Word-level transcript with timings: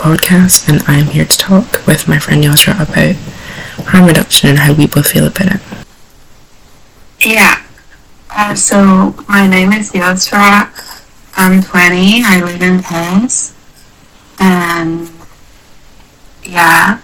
podcast, 0.00 0.66
and 0.66 0.82
I'm 0.86 1.06
here 1.06 1.26
to 1.26 1.36
talk 1.36 1.86
with 1.86 2.08
my 2.08 2.18
friend 2.18 2.42
Yosra 2.42 2.72
about 2.80 3.16
harm 3.86 4.06
reduction 4.06 4.48
and 4.48 4.58
how 4.58 4.72
we 4.72 4.86
both 4.86 5.10
feel 5.10 5.26
about 5.26 5.54
it. 5.54 5.60
Yeah. 7.20 7.62
Uh, 8.30 8.54
so 8.54 9.14
my 9.28 9.46
name 9.46 9.72
is 9.72 9.92
Yosra. 9.92 10.70
I'm 11.36 11.62
20. 11.62 12.22
I 12.24 12.42
live 12.42 12.62
in 12.62 12.82
Paris. 12.82 13.54
And 14.38 15.10
yeah. 16.44 17.00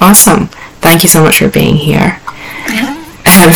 Awesome. 0.00 0.48
Thank 0.82 1.04
you 1.04 1.08
so 1.08 1.22
much 1.22 1.38
for 1.38 1.48
being 1.48 1.76
here. 1.76 2.20
Um, 3.26 3.52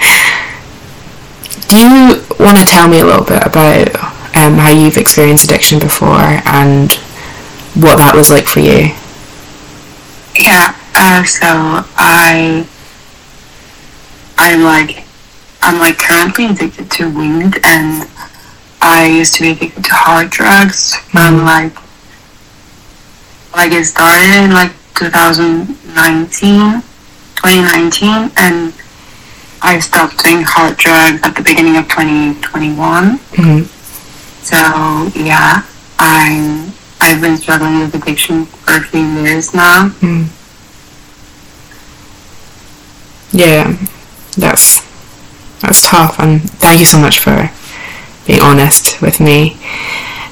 do 1.68 1.76
you 1.76 2.24
want 2.40 2.56
to 2.56 2.64
tell 2.64 2.88
me 2.88 3.00
a 3.00 3.04
little 3.04 3.24
bit 3.24 3.46
about 3.46 4.11
um, 4.34 4.54
how 4.58 4.70
you've 4.70 4.96
experienced 4.96 5.44
addiction 5.44 5.78
before 5.78 6.40
and 6.46 6.92
what 7.74 7.96
that 7.98 8.14
was 8.14 8.30
like 8.30 8.46
for 8.46 8.60
you? 8.60 8.90
Yeah. 10.38 10.74
Uh, 10.94 11.24
so 11.24 11.46
I, 11.96 12.66
I'm 14.38 14.62
like, 14.62 15.04
I'm 15.62 15.78
like 15.78 15.98
currently 15.98 16.46
addicted 16.46 16.90
to 16.92 17.08
weed, 17.08 17.60
and 17.64 18.08
I 18.80 19.06
used 19.06 19.34
to 19.36 19.42
be 19.42 19.50
addicted 19.52 19.84
to 19.84 19.94
hard 19.94 20.30
drugs. 20.30 20.94
And 21.14 21.44
like, 21.44 21.74
like 23.54 23.72
it 23.72 23.84
started 23.86 24.44
in 24.44 24.50
like 24.52 24.72
2019, 24.94 26.82
2019, 26.82 28.32
and 28.36 28.72
I 29.62 29.78
stopped 29.78 30.22
doing 30.22 30.42
hard 30.46 30.76
drugs 30.76 31.20
at 31.22 31.34
the 31.36 31.42
beginning 31.42 31.76
of 31.76 31.88
2021. 31.88 33.18
Mhm. 33.18 33.68
So 34.42 34.56
yeah, 35.14 35.64
I'm 35.98 36.72
I've 37.00 37.20
been 37.20 37.36
struggling 37.36 37.80
with 37.80 37.94
addiction 37.94 38.46
for 38.46 38.76
a 38.76 38.80
few 38.82 39.00
years 39.22 39.54
now. 39.54 39.88
Mm. 40.00 40.28
Yeah, 43.32 43.76
that's 44.36 44.82
that's 45.60 45.88
tough, 45.88 46.18
and 46.18 46.42
thank 46.60 46.80
you 46.80 46.86
so 46.86 46.98
much 46.98 47.18
for 47.18 47.50
being 48.26 48.40
honest 48.40 49.00
with 49.00 49.20
me. 49.20 49.56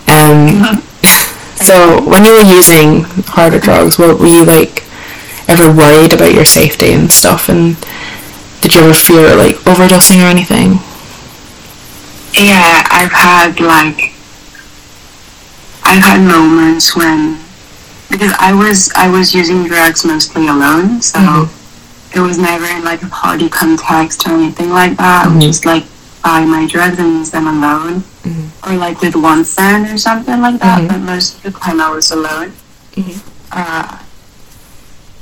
Um, 0.07 0.83
so 1.57 2.03
when 2.09 2.25
you 2.25 2.35
were 2.35 2.51
using 2.53 3.05
harder 3.27 3.59
drugs, 3.59 3.99
what 3.99 4.19
were 4.19 4.27
you 4.27 4.45
like 4.45 4.85
ever 5.49 5.73
worried 5.73 6.13
about 6.13 6.35
your 6.35 6.45
safety 6.45 6.93
and 6.93 7.11
stuff? 7.11 7.49
And 7.49 7.77
did 8.61 8.75
you 8.75 8.83
ever 8.83 8.93
fear 8.95 9.35
like 9.37 9.57
overdosing 9.67 10.19
or 10.19 10.29
anything? 10.29 10.79
Yeah, 12.35 12.87
I've 12.91 13.13
had 13.13 13.61
like 13.61 14.13
I've 15.83 16.03
had 16.03 16.21
moments 16.23 16.95
when 16.97 17.39
because 18.11 18.33
I 18.39 18.53
was 18.55 18.91
I 18.97 19.09
was 19.11 19.35
using 19.35 19.65
drugs 19.67 20.05
mostly 20.05 20.47
alone, 20.47 21.03
so 21.03 21.19
Mhm. 21.19 21.49
it 22.15 22.21
was 22.21 22.39
never 22.39 22.67
in 22.67 22.85
like 22.85 23.03
a 23.03 23.09
party 23.09 23.49
context 23.49 24.27
or 24.27 24.33
anything 24.33 24.71
like 24.71 24.97
that. 24.99 25.27
I 25.27 25.29
Mhm. 25.29 25.33
would 25.35 25.43
just 25.43 25.67
like 25.67 25.85
buy 26.23 26.45
my 26.45 26.67
drugs 26.67 26.99
and 26.99 27.19
use 27.19 27.31
them 27.31 27.47
alone, 27.49 28.05
Mhm. 28.25 28.51
or 28.67 28.75
like 28.77 29.01
with 29.01 29.17
one 29.17 29.45
friend 29.45 29.89
or 29.91 29.99
something 29.99 30.41
like 30.41 30.61
that. 30.61 30.87
But 30.89 31.01
most 31.01 31.37
of 31.37 31.43
the 31.43 31.51
time 31.59 31.81
I 31.81 31.91
was 31.91 32.11
alone. 32.11 32.53
Mhm. 32.97 33.21
Uh, 33.53 33.87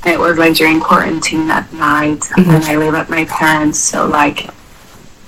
it 0.05 0.19
was 0.19 0.37
like 0.37 0.53
during 0.55 0.79
quarantine 0.79 1.47
that 1.47 1.71
night, 1.73 2.21
and 2.37 2.63
I 2.65 2.75
live 2.75 2.93
at 2.95 3.09
my 3.09 3.25
parents, 3.25 3.79
so 3.79 4.05
like 4.05 4.49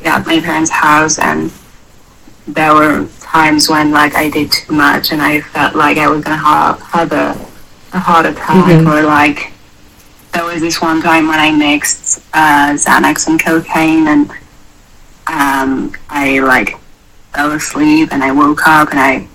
yeah, 0.03 0.15
at 0.15 0.25
my 0.25 0.39
parents' 0.39 0.71
house, 0.71 1.17
and 1.19 1.51
there 2.47 2.73
were 2.73 3.07
times 3.21 3.69
when 3.69 3.91
like 3.91 4.15
I 4.15 4.29
did 4.29 4.51
too 4.51 4.73
much, 4.73 5.11
and 5.11 5.21
I 5.21 5.41
felt 5.41 5.75
like 5.75 5.97
I 5.97 6.07
was 6.07 6.23
gonna 6.23 6.37
have 6.37 6.79
have 6.81 7.11
a, 7.11 7.37
a 7.93 7.99
heart 7.99 8.25
attack, 8.25 8.65
Mhm. 8.65 8.87
or 8.91 9.03
like 9.03 9.51
there 10.33 10.45
was 10.45 10.61
this 10.61 10.81
one 10.81 11.01
time 11.01 11.27
when 11.27 11.39
I 11.39 11.51
mixed 11.51 12.19
uh, 12.33 12.73
Xanax 12.73 13.27
and 13.27 13.41
cocaine, 13.41 14.07
and 14.07 14.31
um, 15.27 15.93
I 16.09 16.39
like 16.39 16.77
fell 17.33 17.51
asleep, 17.51 18.09
and 18.11 18.23
I 18.23 18.31
woke 18.31 18.67
up, 18.67 18.89
and 18.91 18.99
I 18.99 19.27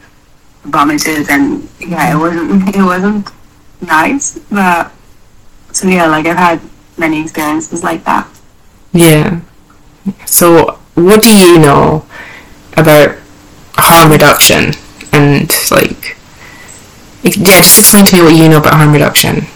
vomited, 0.64 1.28
and 1.30 1.68
yeah, 1.80 2.12
it 2.14 2.18
wasn't 2.18 2.68
it 2.76 2.82
wasn't 2.82 3.28
nice, 3.80 4.38
but 4.50 4.92
so 5.72 5.86
yeah, 5.88 6.06
like 6.06 6.26
I've 6.26 6.36
had 6.36 6.60
many 6.98 7.22
experiences 7.22 7.82
like 7.84 8.04
that. 8.04 8.26
Yeah. 8.92 9.40
So 10.24 10.78
what 10.94 11.22
do 11.22 11.28
you 11.36 11.58
know 11.58 12.06
about 12.76 13.16
harm 13.74 14.10
reduction 14.12 14.72
and 15.12 15.50
like 15.70 16.16
yeah, 17.22 17.60
just 17.60 17.78
explain 17.80 18.06
to 18.06 18.16
me 18.16 18.22
what 18.22 18.34
you 18.34 18.48
know 18.48 18.58
about 18.58 18.74
harm 18.74 18.92
reduction. 18.92 19.46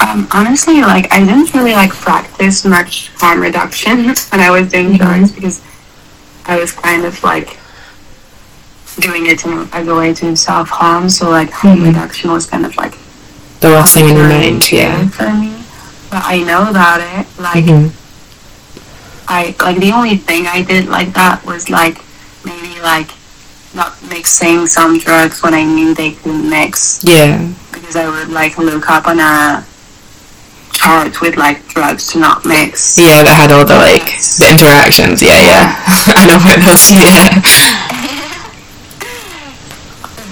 Um, 0.00 0.28
honestly, 0.32 0.80
like 0.80 1.12
I 1.12 1.20
didn't 1.20 1.52
really 1.54 1.72
like 1.72 1.90
practice 1.90 2.64
much 2.64 3.10
harm 3.16 3.40
reduction 3.40 4.04
when 4.30 4.40
I 4.40 4.50
was 4.50 4.70
doing 4.70 4.92
Mhm. 4.94 4.98
drugs 4.98 5.32
because 5.32 5.60
I 6.46 6.58
was 6.58 6.72
kind 6.72 7.04
of 7.04 7.22
like 7.22 7.58
doing 8.98 9.26
it 9.26 9.44
in, 9.44 9.68
as 9.72 9.86
a 9.86 9.94
way 9.94 10.14
to 10.14 10.36
self 10.36 10.68
harm. 10.70 11.10
So 11.10 11.28
like 11.30 11.50
harm 11.50 11.80
Mhm. 11.80 11.86
reduction 11.88 12.30
was 12.30 12.46
kind 12.46 12.64
of 12.64 12.76
like 12.76 12.94
The 13.60 13.70
last 13.70 13.92
thing 13.94 14.08
in 14.08 14.16
your 14.16 14.28
mind, 14.28 14.70
yeah. 14.72 15.08
for 15.08 15.30
me. 15.32 15.52
But 16.10 16.22
I 16.24 16.38
know 16.38 16.70
about 16.70 17.00
it. 17.00 17.26
Like 17.38 17.64
Mhm. 17.64 17.90
I 19.30 19.54
like 19.60 19.78
the 19.78 19.92
only 19.92 20.16
thing 20.16 20.46
I 20.46 20.62
did 20.62 20.88
like 20.88 21.12
that 21.14 21.44
was 21.44 21.68
like 21.70 21.98
maybe 22.44 22.80
like 22.80 23.10
not 23.74 23.92
mixing 24.08 24.66
some 24.66 24.98
drugs 24.98 25.42
when 25.42 25.52
I 25.54 25.62
knew 25.64 25.94
they 25.94 26.12
couldn't 26.12 26.48
mix 26.48 27.04
Yeah. 27.04 27.52
because 27.72 27.94
I 27.96 28.08
would 28.08 28.30
like 28.30 28.56
look 28.58 28.88
up 28.88 29.06
on 29.06 29.20
a 29.20 29.64
chart 30.72 31.20
with 31.20 31.36
like 31.36 31.66
drugs 31.68 32.06
to 32.12 32.18
not 32.18 32.46
mix. 32.46 32.96
Yeah, 32.96 33.22
that 33.22 33.36
had 33.36 33.52
all 33.52 33.66
the 33.66 33.76
like 33.76 34.06
Yes. 34.08 34.38
the 34.38 34.48
interactions. 34.50 35.20
Yeah, 35.20 35.40
yeah. 35.44 35.74
I 36.16 36.24
know 36.26 36.36
about 36.40 36.60
those. 36.64 36.88
Yeah. 36.96 37.28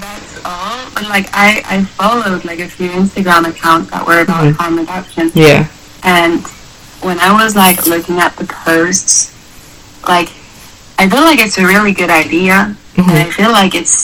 That's 0.00 0.44
all. 0.44 0.90
But 0.94 1.04
like 1.08 1.28
I, 1.32 1.62
I 1.66 1.84
followed 1.84 2.44
like 2.44 2.60
a 2.60 2.68
few 2.68 2.88
Instagram 2.90 3.48
accounts 3.48 3.90
that 3.90 4.06
were 4.06 4.20
about 4.20 4.44
Mhm. 4.44 4.56
harm 4.56 4.76
reduction 4.78 5.30
Yeah. 5.34 5.66
and 6.02 6.44
when 7.06 7.18
I 7.20 7.30
was 7.42 7.54
like 7.54 7.86
looking 7.86 8.18
at 8.26 8.32
the 8.36 8.46
posts, 8.66 9.14
like 10.08 10.28
I 10.98 11.08
feel 11.12 11.22
like 11.30 11.40
it's 11.46 11.58
a 11.58 11.66
really 11.72 11.92
good 11.92 12.10
idea 12.10 12.56
and 12.96 13.10
I 13.24 13.24
Mhm. 13.26 13.32
feel 13.38 13.52
like 13.60 13.72
it's 13.82 13.96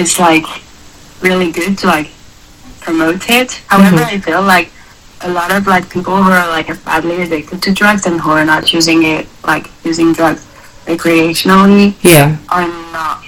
it's 0.00 0.18
like 0.18 0.46
really 1.26 1.50
good 1.58 1.72
to 1.80 1.86
like 1.86 2.08
promote 2.80 3.22
it. 3.40 3.50
However, 3.72 3.96
Mhm. 4.02 4.12
I 4.14 4.18
feel 4.28 4.42
like 4.54 4.68
a 5.28 5.30
lot 5.38 5.50
of 5.56 5.66
like 5.74 5.84
people 5.96 6.16
who 6.22 6.30
are 6.30 6.48
like 6.56 6.68
badly 6.84 7.16
addicted 7.22 7.58
to 7.66 7.70
drugs 7.80 8.02
and 8.08 8.20
who 8.22 8.30
are 8.38 8.44
not 8.52 8.72
using 8.78 9.00
it 9.14 9.24
like 9.52 9.66
using 9.90 10.08
drugs 10.18 10.42
recreationally 10.86 11.86
Yeah. 12.02 12.36
are 12.56 12.68
not 12.98 13.18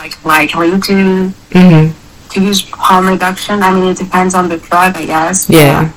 like 0.00 0.14
likely 0.34 0.70
to 0.88 0.96
Mhm. 1.52 1.92
to 2.32 2.36
use 2.50 2.60
harm 2.86 3.04
reduction. 3.14 3.62
I 3.62 3.70
mean, 3.74 3.86
it 3.92 3.98
depends 3.98 4.34
on 4.34 4.44
the 4.52 4.58
drug, 4.68 4.90
I 5.02 5.04
guess. 5.14 5.46
but, 5.46 5.88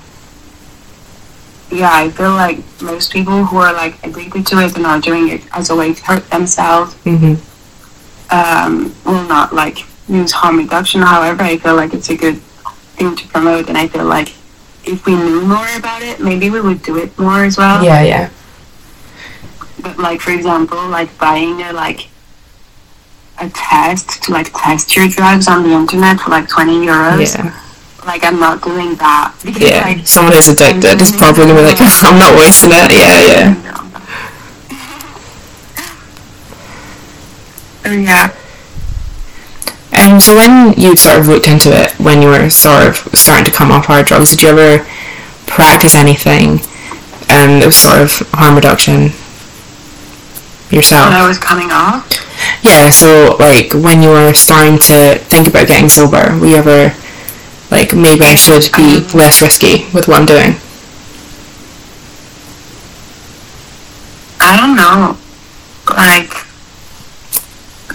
Yeah. 1.71 1.89
I 1.91 2.09
feel 2.09 2.31
like 2.31 2.59
most 2.81 3.11
people 3.11 3.45
who 3.45 3.57
are 3.57 3.73
like 3.73 3.95
addicted 4.03 4.45
to 4.47 4.59
it 4.65 4.75
and 4.75 4.85
are 4.85 4.99
doing 4.99 5.29
it 5.29 5.41
as 5.53 5.69
a 5.69 5.75
way 5.75 5.93
to 5.93 6.03
hurt 6.05 6.29
themselves 6.29 6.95
Mhm. 7.05 7.37
um, 8.31 8.95
will 9.05 9.23
not 9.27 9.53
like 9.53 9.85
use 10.07 10.31
harm 10.31 10.57
reduction. 10.57 11.01
However, 11.01 11.43
I 11.43 11.57
feel 11.57 11.75
like 11.75 11.93
it's 11.93 12.09
a 12.09 12.15
good 12.15 12.41
thing 12.97 13.15
to 13.15 13.27
promote, 13.27 13.69
and 13.69 13.77
I 13.77 13.87
feel 13.87 14.05
like 14.05 14.29
if 14.83 15.05
we 15.05 15.15
knew 15.15 15.41
more 15.41 15.67
about 15.77 16.01
it, 16.01 16.19
maybe 16.19 16.49
we 16.49 16.59
would 16.61 16.81
do 16.81 16.97
it 16.97 17.17
more 17.19 17.43
as 17.43 17.57
well. 17.57 17.83
Yeah, 17.83 18.01
yeah. 18.01 18.29
But 19.81 19.97
like 19.97 20.19
for 20.21 20.31
example, 20.31 20.81
like 20.87 21.15
buying 21.17 21.61
a 21.61 21.71
like 21.73 22.07
a 23.39 23.49
test 23.49 24.21
to 24.23 24.31
like 24.31 24.51
test 24.53 24.95
your 24.95 25.07
drugs 25.07 25.47
on 25.47 25.63
the 25.63 25.71
internet 25.73 26.19
for 26.19 26.29
like 26.31 26.49
twenty 26.49 26.77
euros. 26.85 27.35
Yeah. 27.35 27.53
Like 28.05 28.23
I'm 28.23 28.39
not 28.39 28.63
doing 28.63 28.95
that 28.95 29.35
because 29.43 29.61
Yeah. 29.61 29.81
like 29.81 30.07
Someone 30.07 30.33
who's 30.33 30.47
addicted 30.47 31.01
is 31.01 31.11
probably 31.11 31.45
gonna 31.45 31.59
be 31.59 31.65
like, 31.67 31.77
I'm 32.03 32.17
not 32.17 32.35
wasting 32.37 32.71
it. 32.71 32.91
Yeah, 32.91 33.27
yeah. 33.27 33.55
Oh 37.85 37.91
yeah. 37.93 38.35
Um, 39.97 40.19
so 40.19 40.35
when 40.35 40.73
you 40.77 40.95
sort 40.95 41.19
of 41.19 41.27
looked 41.27 41.47
into 41.47 41.69
it, 41.71 41.91
when 41.99 42.21
you 42.21 42.27
were 42.27 42.49
sort 42.49 42.87
of 42.87 42.95
starting 43.17 43.45
to 43.45 43.51
come 43.51 43.71
off 43.71 43.85
hard 43.85 44.05
drugs, 44.05 44.31
did 44.31 44.41
you 44.43 44.49
ever 44.49 44.85
practice 45.47 45.95
anything 45.95 46.59
um, 47.31 47.59
that 47.59 47.63
was 47.65 47.77
sort 47.77 48.01
of 48.01 48.11
harm 48.33 48.55
reduction 48.55 49.11
yourself? 50.69 51.09
When 51.09 51.21
I 51.21 51.27
was 51.27 51.39
coming 51.39 51.71
off. 51.71 52.05
Yeah, 52.63 52.89
so 52.89 53.35
like 53.39 53.73
when 53.73 54.03
you 54.03 54.09
were 54.09 54.33
starting 54.33 54.77
to 54.79 55.17
think 55.25 55.47
about 55.47 55.67
getting 55.67 55.89
sober, 55.89 56.37
were 56.39 56.47
you 56.47 56.55
ever 56.57 56.93
like 57.71 57.93
maybe 57.93 58.25
I 58.25 58.35
should 58.35 58.69
be 58.75 58.97
Um, 58.97 59.07
less 59.13 59.41
risky 59.41 59.85
with 59.93 60.07
what 60.07 60.19
I'm 60.19 60.25
doing? 60.25 60.55
I 64.41 64.57
don't 64.57 64.75
know. 64.75 65.17
Like 65.89 66.49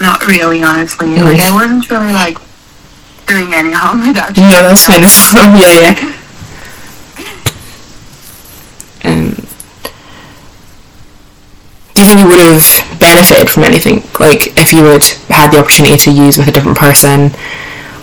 not 0.01 0.27
really, 0.27 0.63
honestly. 0.63 1.09
Mm. 1.09 1.25
Like, 1.25 1.41
I 1.41 1.53
wasn't 1.53 1.89
really, 1.91 2.13
like, 2.13 2.39
doing 3.27 3.55
any 3.55 3.73
harm 3.73 4.03
reduction. 4.03 4.45
No, 4.45 4.63
that's 4.63 4.87
fine. 4.87 5.03
yeah, 5.59 5.81
yeah. 5.81 6.15
Um, 9.05 9.35
do 11.95 12.03
you 12.03 12.07
think 12.09 12.21
you 12.21 12.27
would 12.27 12.39
have 12.39 13.01
benefited 13.01 13.51
from 13.51 13.65
anything? 13.65 14.03
Like, 14.19 14.59
if 14.59 14.73
you 14.73 14.83
would 14.83 15.05
had 15.29 15.51
the 15.51 15.59
opportunity 15.59 15.97
to 15.97 16.11
use 16.11 16.39
with 16.39 16.49
a 16.49 16.53
different 16.53 16.79
person, 16.79 17.33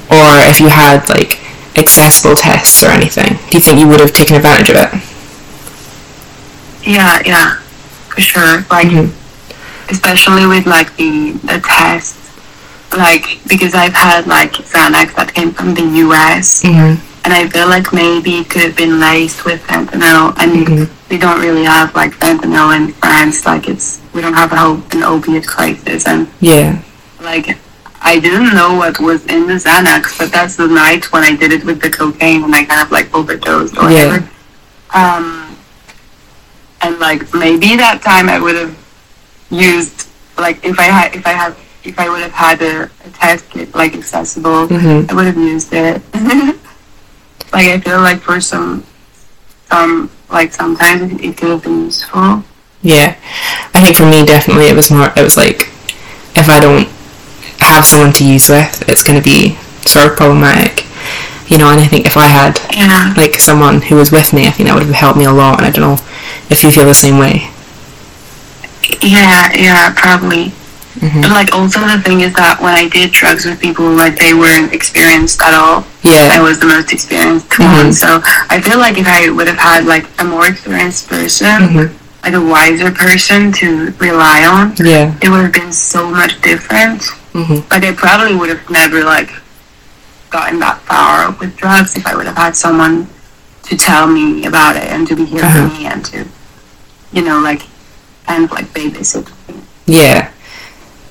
or 0.10 0.28
if 0.50 0.60
you 0.60 0.68
had 0.70 1.08
like 1.10 1.41
accessible 1.78 2.36
tests 2.36 2.84
or 2.84 2.90
anything, 2.90 3.38
do 3.50 3.58
you 3.58 3.62
think 3.64 3.80
you 3.80 3.88
would 3.88 4.00
have 4.00 4.14
taken 4.14 4.36
advantage 4.36 4.70
of 4.70 4.76
it? 4.78 4.90
Yeah, 6.84 7.22
yeah, 7.26 7.56
for 8.10 8.22
sure. 8.22 8.66
Like, 8.70 8.88
Mhm. 8.88 9.12
especially 9.90 10.46
with 10.48 10.66
like 10.66 10.96
the 10.98 11.34
the 11.44 11.60
tests, 11.60 12.18
like 12.98 13.40
because 13.48 13.74
I've 13.76 13.94
had 13.94 14.28
like 14.28 14.54
Xanax 14.54 15.16
that 15.16 15.34
came 15.34 15.52
from 15.54 15.74
the 15.76 15.84
U.S. 16.06 16.64
Mm-hmm. 16.64 16.96
and 17.24 17.34
I 17.34 17.48
feel 17.50 17.68
like 17.68 17.94
maybe 17.94 18.40
it 18.42 18.50
could 18.50 18.64
have 18.64 18.76
been 18.76 19.00
laced 19.00 19.46
with 19.46 19.62
fentanyl, 19.68 20.34
and 20.42 20.52
Mhm. 20.68 20.90
we 21.10 21.18
don't 21.18 21.40
really 21.40 21.64
have 21.66 21.94
like 21.96 22.14
fentanyl 22.20 22.76
in 22.76 22.94
France. 22.94 23.46
Like, 23.46 23.68
it's 23.70 24.00
we 24.14 24.22
don't 24.22 24.34
have 24.34 24.52
a 24.52 24.58
whole 24.58 24.82
an 24.92 25.04
opiate 25.04 25.46
crisis, 25.48 26.06
and 26.08 26.28
Yeah. 26.40 26.76
like 27.24 27.58
I 28.04 28.20
didn't 28.20 28.54
know 28.56 28.74
what 28.76 29.00
was 29.00 29.26
in 29.28 29.48
the 29.48 29.54
Xanax, 29.54 30.18
but 30.18 30.32
that's 30.32 30.56
the 30.56 30.68
night 30.68 31.12
when 31.12 31.24
I 31.24 31.36
did 31.36 31.52
it 31.54 31.64
with 31.64 31.82
the 31.82 31.90
cocaine 31.90 32.44
and 32.44 32.54
I 32.54 32.64
kind 32.66 32.82
of 32.82 32.92
like 32.92 33.14
overdosed 33.14 33.78
or 33.78 33.90
Yeah. 33.92 34.06
whatever. 34.08 34.30
Um, 34.94 35.56
and 36.82 37.00
like 37.00 37.32
maybe 37.34 37.76
that 37.78 38.02
time 38.02 38.28
I 38.28 38.40
would 38.40 38.56
have 38.56 38.76
used 39.52 40.08
like 40.38 40.64
if 40.66 40.80
I 40.80 40.84
had 40.86 41.16
if 41.16 41.26
I 41.28 41.32
had 41.32 41.56
if 41.84 41.98
I 42.00 42.10
would 42.10 42.22
have 42.22 42.32
had 42.32 42.62
a, 42.62 42.84
a 43.06 43.10
test 43.14 43.50
kit 43.52 43.74
like 43.76 43.94
accessible, 43.96 44.68
Mhm. 44.68 45.10
I 45.10 45.14
would 45.14 45.26
have 45.26 45.38
used 45.38 45.72
it. 45.74 46.02
like 47.54 47.68
I 47.68 47.80
feel 47.80 48.00
like 48.02 48.22
for 48.22 48.42
some 48.42 48.84
some 49.70 50.10
like 50.30 50.54
sometimes 50.54 51.22
it 51.22 51.38
could 51.38 51.50
have 51.50 51.64
been 51.64 51.86
useful. 51.86 52.44
Yeah, 52.82 53.16
I 53.76 53.82
think 53.82 53.96
for 53.96 54.06
me 54.08 54.26
definitely 54.26 54.68
it 54.68 54.76
was 54.76 54.90
more. 54.90 55.14
It 55.16 55.22
was 55.24 55.38
like 55.38 55.70
if 56.36 56.50
I 56.50 56.60
don't 56.60 56.90
have 57.72 57.86
someone 57.86 58.12
to 58.14 58.26
use 58.28 58.50
with, 58.50 58.84
it's 58.90 59.04
going 59.04 59.18
to 59.18 59.24
be 59.24 59.56
sort 59.88 60.06
of 60.12 60.18
problematic, 60.18 60.86
you 61.48 61.58
know. 61.58 61.70
And 61.72 61.80
I 61.80 61.88
think 61.88 62.06
if 62.06 62.18
I 62.18 62.28
had 62.28 62.60
Yeah. 62.76 63.14
like 63.16 63.40
someone 63.40 63.82
who 63.82 63.96
was 63.96 64.12
with 64.12 64.34
me, 64.34 64.48
I 64.48 64.52
think 64.52 64.68
that 64.68 64.76
would 64.76 64.84
have 64.86 64.94
helped 64.96 65.18
me 65.18 65.26
a 65.26 65.32
lot. 65.32 65.58
And 65.60 65.66
I 65.68 65.70
don't 65.72 65.82
know 65.96 66.00
if 66.50 66.64
you 66.64 66.72
feel 66.72 66.86
the 66.86 66.94
same 66.94 67.18
way. 67.18 67.50
Yeah, 69.02 69.52
yeah, 69.56 69.94
probably. 69.96 70.52
Mhm. 71.00 71.22
But 71.22 71.32
like 71.32 71.54
also 71.54 71.80
the 71.88 72.02
thing 72.04 72.20
is 72.22 72.34
that 72.34 72.62
when 72.62 72.74
I 72.76 72.90
did 72.90 73.12
drugs 73.12 73.46
with 73.46 73.60
people, 73.60 73.88
like 73.90 74.18
they 74.20 74.34
weren't 74.34 74.74
experienced 74.74 75.42
at 75.42 75.54
all. 75.54 75.86
Yeah, 76.04 76.28
I 76.34 76.42
was 76.42 76.60
the 76.60 76.66
most 76.66 76.92
experienced 76.92 77.48
Mhm. 77.50 77.72
one. 77.74 77.94
So 77.94 78.22
I 78.50 78.60
feel 78.60 78.78
like 78.78 78.98
if 78.98 79.08
I 79.08 79.30
would 79.30 79.48
have 79.48 79.58
had 79.58 79.86
like 79.86 80.06
a 80.20 80.26
more 80.26 80.46
experienced 80.48 81.08
person, 81.10 81.58
Mhm. 81.70 81.90
like 82.26 82.34
a 82.34 82.42
wiser 82.42 82.92
person 82.92 83.52
to 83.54 83.94
rely 84.00 84.44
on, 84.46 84.74
yeah, 84.78 85.12
it 85.22 85.30
would 85.30 85.42
have 85.44 85.54
been 85.54 85.72
so 85.72 86.08
much 86.12 86.40
different. 86.42 87.02
Hmm 87.34 87.60
Like 87.72 87.84
I 87.84 87.94
probably 87.94 88.36
would 88.36 88.50
have 88.50 88.70
never 88.70 89.04
like 89.04 89.32
gotten 90.30 90.60
that 90.60 90.80
far 90.82 91.32
with 91.40 91.56
drugs 91.58 91.96
if 91.96 92.06
I 92.08 92.16
would 92.16 92.26
have 92.28 92.38
had 92.38 92.56
someone 92.56 93.08
to 93.64 93.78
tell 93.78 94.08
me 94.08 94.46
about 94.46 94.76
it 94.76 94.84
and 94.84 95.08
to 95.08 95.16
be 95.16 95.26
here 95.26 95.44
Uh-huh. 95.44 95.70
for 95.70 95.76
me 95.78 95.86
and 95.86 96.04
to, 96.06 96.26
you 97.12 97.22
know, 97.22 97.40
like 97.40 97.64
kind 98.26 98.44
of 98.46 98.52
like 98.52 98.66
babysit 98.74 99.28
me. 99.48 99.62
yeah. 99.86 100.32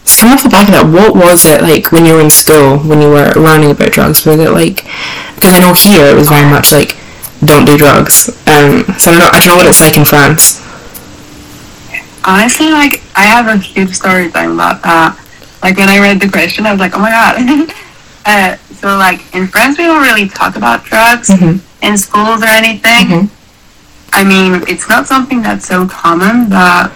So 0.04 0.26
off 0.26 0.42
the 0.42 0.48
back 0.48 0.66
of 0.68 0.74
that, 0.74 0.86
what 0.90 1.14
was 1.14 1.44
it 1.46 1.60
like 1.62 1.92
when 1.92 2.04
you 2.06 2.14
were 2.14 2.20
in 2.22 2.30
school 2.30 2.78
when 2.78 3.00
you 3.00 3.10
were 3.10 3.30
learning 3.36 3.70
about 3.70 3.92
drugs? 3.92 4.24
Was 4.26 4.40
it 4.40 4.50
like 4.50 4.84
because 5.36 5.54
I 5.54 5.60
know 5.60 5.72
here 5.74 6.06
it 6.06 6.16
was 6.16 6.28
very 6.28 6.48
much 6.50 6.72
like 6.72 6.96
don't 7.44 7.64
do 7.64 7.76
drugs. 7.78 8.28
Um, 8.48 8.84
so 8.98 9.12
I 9.12 9.14
don't 9.14 9.20
know. 9.20 9.30
I 9.32 9.38
don't 9.40 9.48
know 9.48 9.56
what 9.56 9.66
it's 9.68 9.80
like 9.80 9.96
in 9.96 10.04
France. 10.04 10.60
Honestly, 12.24 12.70
like 12.70 13.02
I 13.14 13.24
have 13.24 13.46
a 13.48 13.56
huge 13.58 13.94
story 13.94 14.26
about 14.26 14.82
that. 14.82 15.16
Like 15.62 15.76
when 15.76 15.88
I 15.88 15.98
read 15.98 16.20
the 16.20 16.28
question, 16.28 16.66
I 16.66 16.72
was 16.72 16.80
like, 16.80 16.94
oh 16.94 16.98
my 17.00 17.10
god. 17.10 17.36
uh, 18.26 18.56
so 18.80 18.96
like 18.96 19.20
in 19.34 19.46
France, 19.46 19.78
we 19.78 19.84
don't 19.84 20.02
really 20.02 20.28
talk 20.28 20.56
about 20.56 20.84
drugs 20.84 21.28
Mhm. 21.28 21.60
in 21.82 21.98
schools 21.98 22.42
or 22.42 22.46
anything. 22.48 23.06
Mhm. 23.08 23.28
I 24.12 24.24
mean, 24.24 24.62
it's 24.68 24.88
not 24.88 25.06
something 25.06 25.42
that's 25.42 25.66
so 25.66 25.86
common, 25.86 26.48
but 26.48 26.90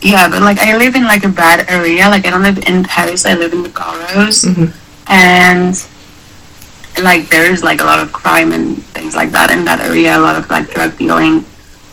yeah. 0.00 0.28
But 0.28 0.42
like 0.42 0.58
I 0.58 0.76
live 0.76 0.94
in 0.96 1.04
like 1.04 1.24
a 1.24 1.28
bad 1.28 1.66
area. 1.68 2.08
Like 2.08 2.26
I 2.26 2.30
don't 2.30 2.42
live 2.42 2.58
in 2.66 2.82
Paris. 2.84 3.26
I 3.26 3.34
live 3.34 3.52
in 3.52 3.62
the 3.62 3.68
Garos, 3.68 4.44
Mhm. 4.48 4.72
and 5.06 5.74
like 7.02 7.28
there's 7.28 7.62
like 7.62 7.80
a 7.80 7.84
lot 7.84 8.00
of 8.00 8.12
crime 8.12 8.52
and 8.52 8.82
things 8.96 9.14
like 9.14 9.30
that 9.32 9.50
in 9.50 9.64
that 9.66 9.80
area. 9.80 10.16
A 10.18 10.20
lot 10.20 10.36
of 10.36 10.48
like 10.50 10.72
drug 10.74 10.96
dealing, 10.98 11.44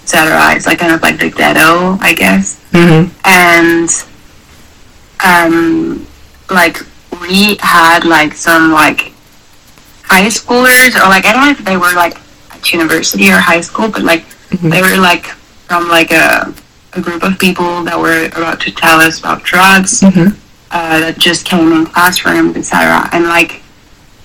etc. 0.04 0.56
It's 0.56 0.66
like 0.66 0.80
kind 0.80 0.94
of 0.94 1.02
like 1.02 1.19
the 1.19 1.30
ghetto, 1.30 1.98
I 2.02 2.14
guess 2.14 2.58
hmm 2.74 3.06
and 3.25 3.90
um 5.28 6.06
like 6.50 6.78
we 7.22 7.58
had 7.60 8.06
like 8.06 8.34
some 8.34 8.72
like 8.72 9.02
high 10.14 10.28
schoolers 10.40 10.96
or 10.96 11.08
like 11.10 11.26
I 11.26 11.34
don't 11.34 11.44
know 11.46 11.52
if 11.52 11.64
they 11.70 11.78
were 11.78 11.94
like 11.94 12.16
at 12.54 12.72
university 12.72 13.28
or 13.30 13.40
high 13.52 13.62
school 13.62 13.90
but 13.90 14.04
like 14.04 14.24
Mhm. 14.50 14.72
they 14.72 14.82
were 14.82 14.98
like 15.12 15.26
from 15.68 15.90
like 15.90 16.12
a, 16.12 16.54
a 16.94 17.02
group 17.02 17.22
of 17.24 17.38
people 17.38 17.84
that 17.84 18.00
were 18.00 18.28
about 18.40 18.62
to 18.62 18.72
tell 18.72 19.02
us 19.08 19.20
about 19.20 19.44
drugs 19.44 20.00
hmm 20.02 20.30
uh, 20.72 21.00
that 21.04 21.16
just 21.18 21.46
came 21.46 21.72
in 21.78 21.86
classrooms 21.86 22.56
etc 22.56 23.10
and 23.14 23.24
like 23.38 23.62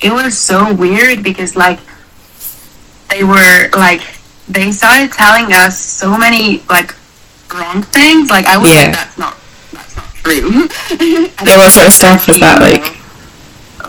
it 0.00 0.12
was 0.12 0.38
so 0.38 0.72
weird 0.74 1.22
because 1.28 1.54
like 1.56 1.78
they 3.10 3.24
were 3.24 3.68
like 3.86 4.02
they 4.48 4.70
started 4.72 5.10
telling 5.12 5.52
us 5.52 5.78
so 5.78 6.16
many 6.16 6.62
like 6.68 6.94
wrong 7.54 7.82
things 7.82 8.30
like 8.30 8.46
i 8.46 8.56
was 8.56 8.70
Yeah. 8.70 8.82
like 8.86 8.92
that's 8.94 9.18
not 9.18 9.34
not 10.24 10.34
true 10.38 11.28
what 11.58 11.70
sort 11.72 11.86
of 11.86 11.92
stuff 11.92 12.28
was 12.28 12.38
that 12.40 12.60
like? 12.60 12.96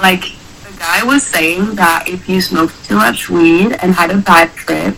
like 0.01 0.21
the 0.65 0.77
guy 0.79 1.03
was 1.03 1.23
saying 1.23 1.75
that 1.75 2.05
if 2.07 2.27
you 2.27 2.41
smoked 2.41 2.85
too 2.85 2.95
much 2.95 3.29
weed 3.29 3.73
and 3.81 3.93
had 3.95 4.11
a 4.11 4.17
bad 4.17 4.49
trip 4.53 4.95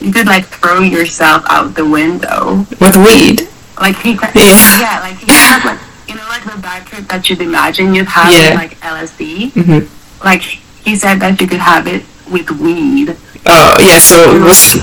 you 0.00 0.12
could 0.12 0.26
like 0.26 0.44
throw 0.46 0.80
yourself 0.80 1.44
out 1.48 1.74
the 1.74 1.84
window 1.88 2.66
With 2.80 2.96
weed? 2.96 3.48
like 3.80 3.96
he 3.96 4.12
Yeah. 4.34 4.80
yeah 4.80 5.00
like 5.00 5.18
he 5.18 5.32
had 5.32 5.64
like 5.64 5.80
you 6.08 6.14
know 6.14 6.26
like 6.28 6.44
the 6.44 6.60
bad 6.60 6.86
trip 6.86 7.08
that 7.08 7.28
you'd 7.30 7.40
imagine 7.40 7.94
you'd 7.94 8.06
have 8.08 8.32
Yeah. 8.32 8.50
with 8.50 8.58
like 8.58 8.80
lsd 8.80 9.52
hmm 9.52 10.24
like 10.24 10.42
he 10.42 10.96
said 10.96 11.18
that 11.20 11.40
you 11.40 11.46
could 11.46 11.60
have 11.60 11.86
it 11.86 12.04
with 12.30 12.50
weed 12.50 13.16
Oh, 13.46 13.76
yeah, 13.78 13.98
so 13.98 14.34
it 14.34 14.40
was... 14.40 14.80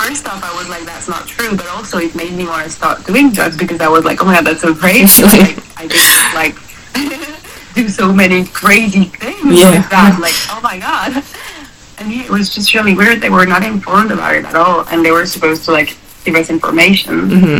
first 0.00 0.26
off 0.28 0.42
i 0.42 0.52
was 0.56 0.68
like 0.68 0.84
that's 0.84 1.08
not 1.08 1.26
true 1.26 1.56
but 1.56 1.66
also 1.68 1.98
it 1.98 2.14
made 2.14 2.32
me 2.32 2.44
want 2.46 2.64
to 2.64 2.70
start 2.70 3.04
doing 3.06 3.30
drugs 3.32 3.56
because 3.56 3.80
i 3.80 3.88
was 3.88 4.04
like 4.04 4.20
oh 4.22 4.24
my 4.24 4.34
god 4.34 4.46
that's 4.46 4.62
so 4.62 4.74
crazy. 4.74 5.22
Like 5.30 5.56
i 5.76 5.86
just 5.86 6.34
like 6.34 6.54
do 7.74 7.88
so 7.88 8.12
many 8.12 8.44
crazy 8.46 9.04
things 9.04 9.60
Yeah. 9.60 9.70
with 9.70 9.88
that 9.90 10.18
like 10.20 10.34
oh 10.50 10.60
my 10.62 10.78
god. 10.78 11.22
And 11.98 12.10
yeah, 12.10 12.24
it 12.24 12.30
was 12.30 12.54
just 12.54 12.72
really 12.74 12.94
weird. 12.94 13.20
They 13.20 13.28
were 13.28 13.44
not 13.44 13.62
informed 13.62 14.10
about 14.10 14.34
it 14.34 14.44
at 14.46 14.54
all 14.54 14.86
and 14.90 15.04
they 15.04 15.10
were 15.10 15.26
supposed 15.26 15.64
to 15.66 15.72
like 15.72 15.96
give 16.24 16.34
us 16.34 16.48
information. 16.50 17.30
Hmm 17.30 17.58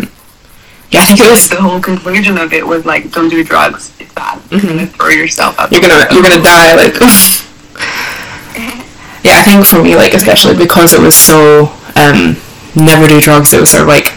Yeah, 0.90 1.02
I 1.02 1.04
think 1.06 1.20
it 1.20 1.30
was... 1.30 1.49
the 1.49 1.61
whole 1.61 1.80
conclusion 1.80 2.38
of 2.38 2.52
it 2.52 2.66
was 2.66 2.85
like 2.85 3.11
don't 3.12 3.28
do 3.28 3.44
drugs 3.44 3.92
it's 4.00 4.12
bad. 4.14 4.40
You're 4.50 4.61
gonna 4.62 4.87
throw 4.87 5.09
yourself 5.09 5.59
out 5.59 5.70
You're 5.73 5.82
gonna, 5.82 6.06
you're 6.12 6.23
gonna 6.23 6.42
die, 6.42 6.75
like... 6.75 6.94
yeah, 9.25 9.37
I 9.40 9.42
think 9.44 9.64
for 9.66 9.82
me, 9.82 9.94
like, 9.97 10.14
especially 10.14 10.56
because 10.56 10.94
it 10.94 11.00
was 11.00 11.14
so, 11.14 11.66
um, 11.97 12.37
never 12.76 13.06
do 13.06 13.20
drugs, 13.20 13.52
it 13.54 13.61
was 13.61 13.70
sort 13.70 13.82
of, 13.82 13.88
like, 13.88 14.14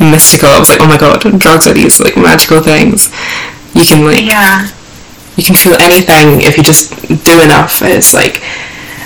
mystical. 0.00 0.48
I 0.48 0.58
was 0.58 0.68
like, 0.68 0.80
oh 0.80 0.88
my 0.88 0.98
god, 0.98 1.20
drugs 1.38 1.66
are 1.66 1.74
these, 1.74 2.00
like, 2.00 2.16
magical 2.16 2.60
things. 2.60 3.08
You 3.74 3.84
can, 3.84 4.04
like, 4.04 4.22
yeah 4.22 4.68
you 5.36 5.42
can 5.42 5.54
feel 5.56 5.74
anything 5.80 6.40
if 6.42 6.56
you 6.56 6.62
just 6.62 6.90
do 7.24 7.42
enough. 7.42 7.82
It's 7.82 8.14
like, 8.14 8.42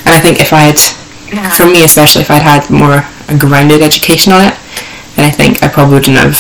and 0.05 0.13
I 0.15 0.21
think 0.21 0.41
if 0.41 0.53
I 0.53 0.61
had, 0.61 0.79
yeah 1.33 1.51
for 1.51 1.67
me 1.67 1.85
especially, 1.85 2.23
if 2.23 2.31
I'd 2.31 2.43
had 2.43 2.71
more 2.71 3.05
a 3.29 3.39
grounded 3.39 3.83
education 3.83 4.33
on 4.33 4.45
it, 4.45 4.55
then 5.17 5.25
I 5.25 5.31
think 5.31 5.63
I 5.63 5.69
probably 5.69 5.95
wouldn't 5.95 6.17
have 6.17 6.39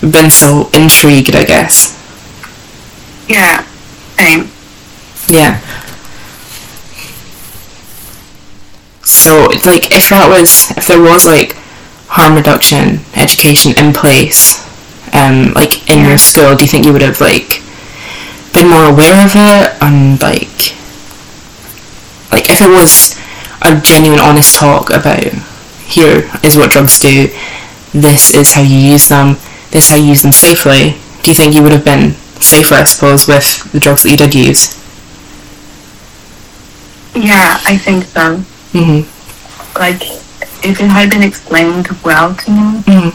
been 0.00 0.30
so 0.30 0.70
intrigued. 0.74 1.34
I 1.34 1.44
guess. 1.44 1.96
yeah 3.28 3.64
same 4.18 4.50
Yeah. 5.28 5.60
So, 9.10 9.50
it's 9.50 9.66
like, 9.66 9.90
if 9.94 10.08
that 10.10 10.28
was, 10.28 10.70
if 10.76 10.86
there 10.86 11.00
was 11.02 11.26
like 11.26 11.56
harm 12.08 12.34
reduction 12.36 13.00
education 13.16 13.72
in 13.76 13.92
place, 13.92 14.62
um, 15.14 15.52
like 15.54 15.88
in 15.90 16.00
Yeah. 16.00 16.08
your 16.08 16.18
school, 16.18 16.54
do 16.54 16.64
you 16.64 16.70
think 16.70 16.84
you 16.86 16.92
would 16.92 17.02
have 17.02 17.20
like 17.20 17.62
been 18.54 18.68
more 18.68 18.86
aware 18.86 19.24
of 19.24 19.32
it 19.34 19.82
and 19.82 20.20
like, 20.22 20.74
like 22.30 22.50
if 22.50 22.60
it 22.62 22.70
was 22.70 23.16
a 23.62 23.80
genuine, 23.80 24.20
honest 24.20 24.56
talk 24.56 24.90
about 24.90 25.22
here 25.86 26.30
is 26.44 26.56
what 26.56 26.70
drugs 26.70 26.98
do, 27.00 27.28
this 27.92 28.34
is 28.34 28.52
how 28.54 28.62
you 28.62 28.76
use 28.78 29.08
them, 29.08 29.34
this 29.70 29.84
is 29.86 29.90
how 29.90 29.96
you 29.96 30.06
use 30.14 30.22
them 30.22 30.32
safely. 30.32 30.94
Do 31.22 31.30
you 31.30 31.34
think 31.34 31.54
you 31.54 31.62
would 31.62 31.72
have 31.72 31.84
been 31.84 32.14
safer, 32.40 32.74
I 32.76 32.84
suppose, 32.84 33.26
with 33.28 33.70
the 33.72 33.80
drugs 33.80 34.02
that 34.04 34.10
you 34.10 34.16
did 34.16 34.34
use. 34.34 34.78
Yeah, 37.14 37.58
I 37.66 37.76
think 37.76 38.04
so. 38.04 38.42
Hmm 38.72 39.00
Like, 39.78 40.02
if 40.62 40.80
it 40.80 40.88
had 40.90 41.10
been 41.10 41.22
explained 41.22 41.88
well 42.04 42.34
to 42.34 42.50
me, 42.50 42.82
hmm 42.86 43.10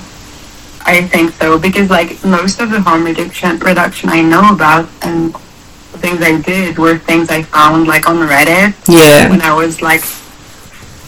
I 0.87 1.01
think 1.01 1.33
so. 1.41 1.57
Because, 1.57 1.89
like, 1.89 2.23
most 2.23 2.61
of 2.61 2.69
the 2.69 2.79
harm 2.79 3.05
reduction 3.05 3.57
reduction 3.59 4.09
I 4.09 4.21
know 4.21 4.53
about 4.53 4.87
and 5.01 5.33
the 5.33 5.97
things 5.97 6.21
I 6.21 6.39
did 6.39 6.77
were 6.77 6.97
things 6.99 7.29
I 7.31 7.41
found, 7.41 7.87
like, 7.87 8.07
on 8.07 8.17
Reddit 8.17 8.73
Yeah. 8.87 9.29
when 9.29 9.41
I 9.41 9.53
was, 9.53 9.81
like, 9.81 10.03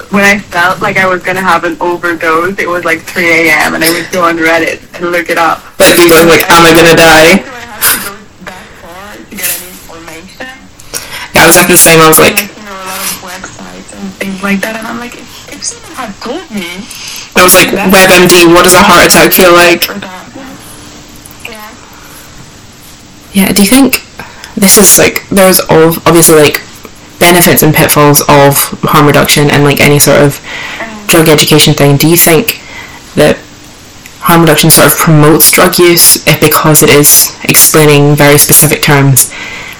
when 0.10 0.24
I 0.24 0.39
felt 0.39 0.82
like 0.82 0.98
I 0.98 1.06
was 1.06 1.22
gonna 1.22 1.42
have 1.46 1.63
an 1.63 1.77
overdose, 1.82 2.58
it 2.60 2.68
was 2.70 2.86
like 2.86 3.01
3 3.01 3.27
a.m. 3.50 3.75
and 3.75 3.84
I 3.84 3.92
would 3.92 4.10
go 4.12 4.24
on 4.24 4.38
Reddit 4.38 4.80
and 4.96 5.12
look 5.12 5.30
it 5.30 5.38
up. 5.38 5.62
Like 5.80 5.94
people 6.00 6.18
are 6.18 6.25
like, 6.25 6.48
am 6.50 6.63
I 6.66 6.72
gonna 6.74 6.96
die? 6.96 7.38
Do 7.44 7.51
I 7.51 7.60
have 7.68 7.84
to 7.84 8.00
go 8.08 8.16
that 8.48 8.66
far 8.82 9.13
to 9.20 9.36
get 9.36 9.51
any 9.62 9.68
information? 9.75 10.48
Yeah, 11.36 11.44
I 11.44 11.46
was 11.46 11.60
exactly 11.60 11.75
the 11.75 11.82
same. 11.86 12.00
I 12.00 12.08
was 12.08 12.20
like, 12.24 12.39
like, 12.39 12.56
you 12.56 12.63
know, 12.63 12.72
a 12.72 12.88
lot 12.88 13.00
of 13.04 13.10
websites 13.20 13.87
and 13.98 14.13
things 14.13 14.42
like 14.44 14.62
that, 14.62 14.75
and 14.77 14.86
I'm 14.88 15.00
like, 15.00 15.16
if, 15.16 15.63
someone 15.63 15.92
had 15.98 16.13
told 16.22 16.46
me 16.54 16.86
I 17.36 17.42
was 17.44 17.56
like, 17.58 17.74
WebMD, 17.74 18.46
what 18.54 18.63
does 18.63 18.75
a 18.77 18.82
heart 18.86 19.10
attack 19.10 19.34
feel 19.34 19.51
like? 19.51 19.89
yeah, 21.50 21.74
Yeah, 23.34 23.51
do 23.51 23.62
you 23.62 23.68
think 23.68 24.06
this 24.56 24.77
is 24.77 24.98
like 24.98 25.27
there's 25.30 25.60
all 25.60 25.94
obviously 26.06 26.38
like 26.38 26.62
benefits 27.20 27.63
and 27.63 27.74
pitfalls 27.74 28.22
of 28.22 28.56
harm 28.86 29.08
reduction 29.08 29.50
and 29.50 29.63
like 29.63 29.82
any 29.82 30.00
sort 30.00 30.22
of 30.22 30.39
drug 31.08 31.27
education 31.27 31.74
thing? 31.74 31.98
Do 31.98 32.08
you 32.08 32.18
think 32.18 32.62
that 33.16 33.38
harm 34.22 34.42
reduction 34.42 34.70
sort 34.70 34.92
of 34.92 34.98
promotes 34.98 35.50
drug 35.51 35.77
use 35.80 36.25
if 36.27 36.39
because 36.42 36.84
it 36.84 36.89
is 36.89 37.36
explaining 37.46 38.16
very 38.16 38.38
specific 38.38 38.82
terms 38.82 39.32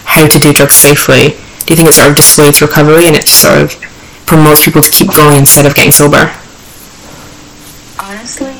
how 0.06 0.26
to 0.28 0.40
do 0.40 0.54
drugs 0.54 0.76
safely? 0.76 1.38
Do 1.66 1.74
you 1.74 1.76
think 1.76 1.90
it 1.90 1.94
sort 1.94 2.10
of 2.10 2.16
dissuades 2.16 2.62
recovery 2.62 3.06
and 3.08 3.16
it 3.16 3.28
sort 3.28 3.60
of 3.60 3.76
promotes 4.28 4.64
people 4.66 4.82
to 4.82 4.92
keep 4.92 5.12
going 5.14 5.38
instead 5.40 5.66
of 5.66 5.74
getting 5.76 5.92
sober? 5.92 6.32
honestly, 8.00 8.56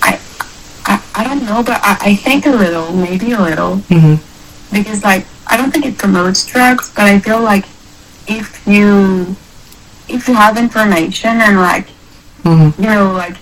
I, 0.00 0.20
I, 0.86 1.02
I 1.14 1.24
don't 1.24 1.44
know, 1.44 1.62
but 1.62 1.80
I, 1.82 1.96
I 2.12 2.14
think 2.16 2.46
a 2.46 2.50
little, 2.50 2.92
maybe 2.92 3.32
a 3.32 3.40
little, 3.40 3.76
hmm 3.88 4.14
because 4.72 5.04
like 5.04 5.26
I 5.48 5.58
don't 5.58 5.70
think 5.70 5.84
it 5.84 5.98
promotes 5.98 6.46
drugs, 6.46 6.90
but 6.94 7.04
I 7.04 7.18
feel 7.18 7.42
like 7.42 7.66
if 8.26 8.66
you 8.66 9.36
if 10.08 10.28
you 10.28 10.34
have 10.34 10.56
information 10.56 11.40
and 11.42 11.58
like 11.58 11.88
hmm 12.44 12.70
you 12.80 12.88
know 12.88 13.12
like 13.12 13.36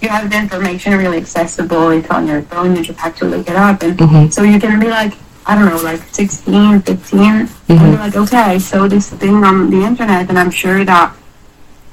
you 0.00 0.08
have 0.10 0.30
the 0.30 0.36
information 0.38 0.96
really 0.96 1.16
accessible, 1.18 1.90
it's 1.90 2.08
on 2.10 2.26
your 2.28 2.42
phone, 2.42 2.76
you 2.76 2.82
just 2.84 3.00
have 3.00 3.16
to 3.16 3.24
look 3.24 3.48
it 3.48 3.56
up, 3.56 3.82
and 3.82 3.98
hmm 3.98 4.28
so 4.28 4.42
you 4.42 4.60
can 4.60 4.78
be 4.78 4.88
like 4.88 5.14
I 5.46 5.54
don't 5.54 5.66
know, 5.68 5.80
like 5.82 6.00
16, 6.10 6.80
15, 6.82 7.20
and 7.20 7.48
Mhm. 7.68 7.90
you're 7.90 7.98
like, 8.00 8.16
okay, 8.16 8.56
I 8.56 8.58
saw 8.58 8.88
this 8.88 9.08
thing 9.10 9.44
on 9.44 9.68
the 9.70 9.84
internet, 9.84 10.28
and 10.30 10.38
I'm 10.38 10.50
sure 10.50 10.84
that 10.84 11.12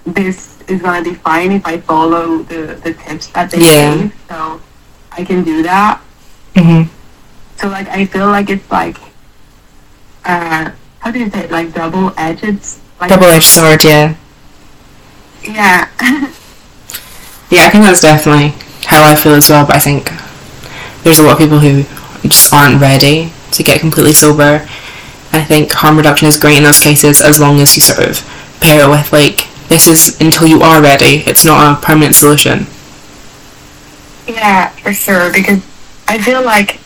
this 0.06 0.56
is 0.68 0.82
gonna 0.82 1.04
be 1.04 1.16
fine 1.16 1.52
if 1.52 1.66
I 1.68 1.78
follow 1.80 2.44
the 2.48 2.80
the 2.84 2.94
tips 2.94 3.28
that 3.36 3.52
they 3.52 3.60
Yeah. 3.60 3.96
gave, 3.96 4.12
so 4.30 4.62
I 5.18 5.24
can 5.26 5.44
do 5.44 5.64
that. 5.64 6.00
hmm 6.56 6.84
So 7.60 7.68
like 7.68 7.88
I 7.90 8.06
feel 8.06 8.28
like 8.28 8.50
it's 8.50 8.70
like 8.72 8.98
uh 10.26 10.70
how 11.00 11.12
do 11.12 11.20
you 11.20 11.30
say 11.30 11.46
it? 11.46 11.52
like 11.52 11.74
double 11.74 12.14
edged 12.18 12.44
like 13.00 13.10
Double-edged 13.10 13.46
sword, 13.58 13.84
yeah. 13.84 14.14
yeah 15.44 15.86
Yeah, 17.50 17.66
I 17.66 17.70
think 17.70 17.84
that's 17.84 18.02
definitely 18.02 18.54
how 18.86 19.04
I 19.04 19.16
feel 19.16 19.34
as 19.36 19.50
well, 19.50 19.66
but 19.66 19.76
I 19.76 19.80
think 19.80 20.12
there's 21.04 21.20
a 21.20 21.24
lot 21.24 21.34
of 21.34 21.40
people 21.40 21.60
who 21.60 21.84
just 22.30 22.54
aren't 22.54 22.80
ready 22.80 23.34
to 23.52 23.64
get 23.64 23.80
completely 23.80 24.14
sober. 24.14 24.68
I 25.34 25.44
think 25.44 25.72
harm 25.72 25.98
reduction 25.98 26.28
is 26.28 26.38
great 26.38 26.58
in 26.58 26.64
those 26.64 26.80
cases 26.80 27.22
as 27.22 27.40
long 27.40 27.60
as 27.62 27.76
you 27.76 27.82
sort 27.82 28.08
of 28.08 28.20
pair 28.62 28.86
it 28.86 28.90
with 28.90 29.12
like 29.14 29.48
this 29.70 29.88
is 29.88 30.20
until 30.20 30.48
you 30.48 30.62
are 30.62 30.82
ready. 30.82 31.24
It's 31.26 31.46
not 31.46 31.78
a 31.78 31.82
permanent 31.86 32.16
solution. 32.16 32.68
yeah 34.28 34.70
for 34.70 34.94
sure 34.94 35.32
because 35.34 35.60
I 36.08 36.20
feel 36.22 36.44
like 36.44 36.80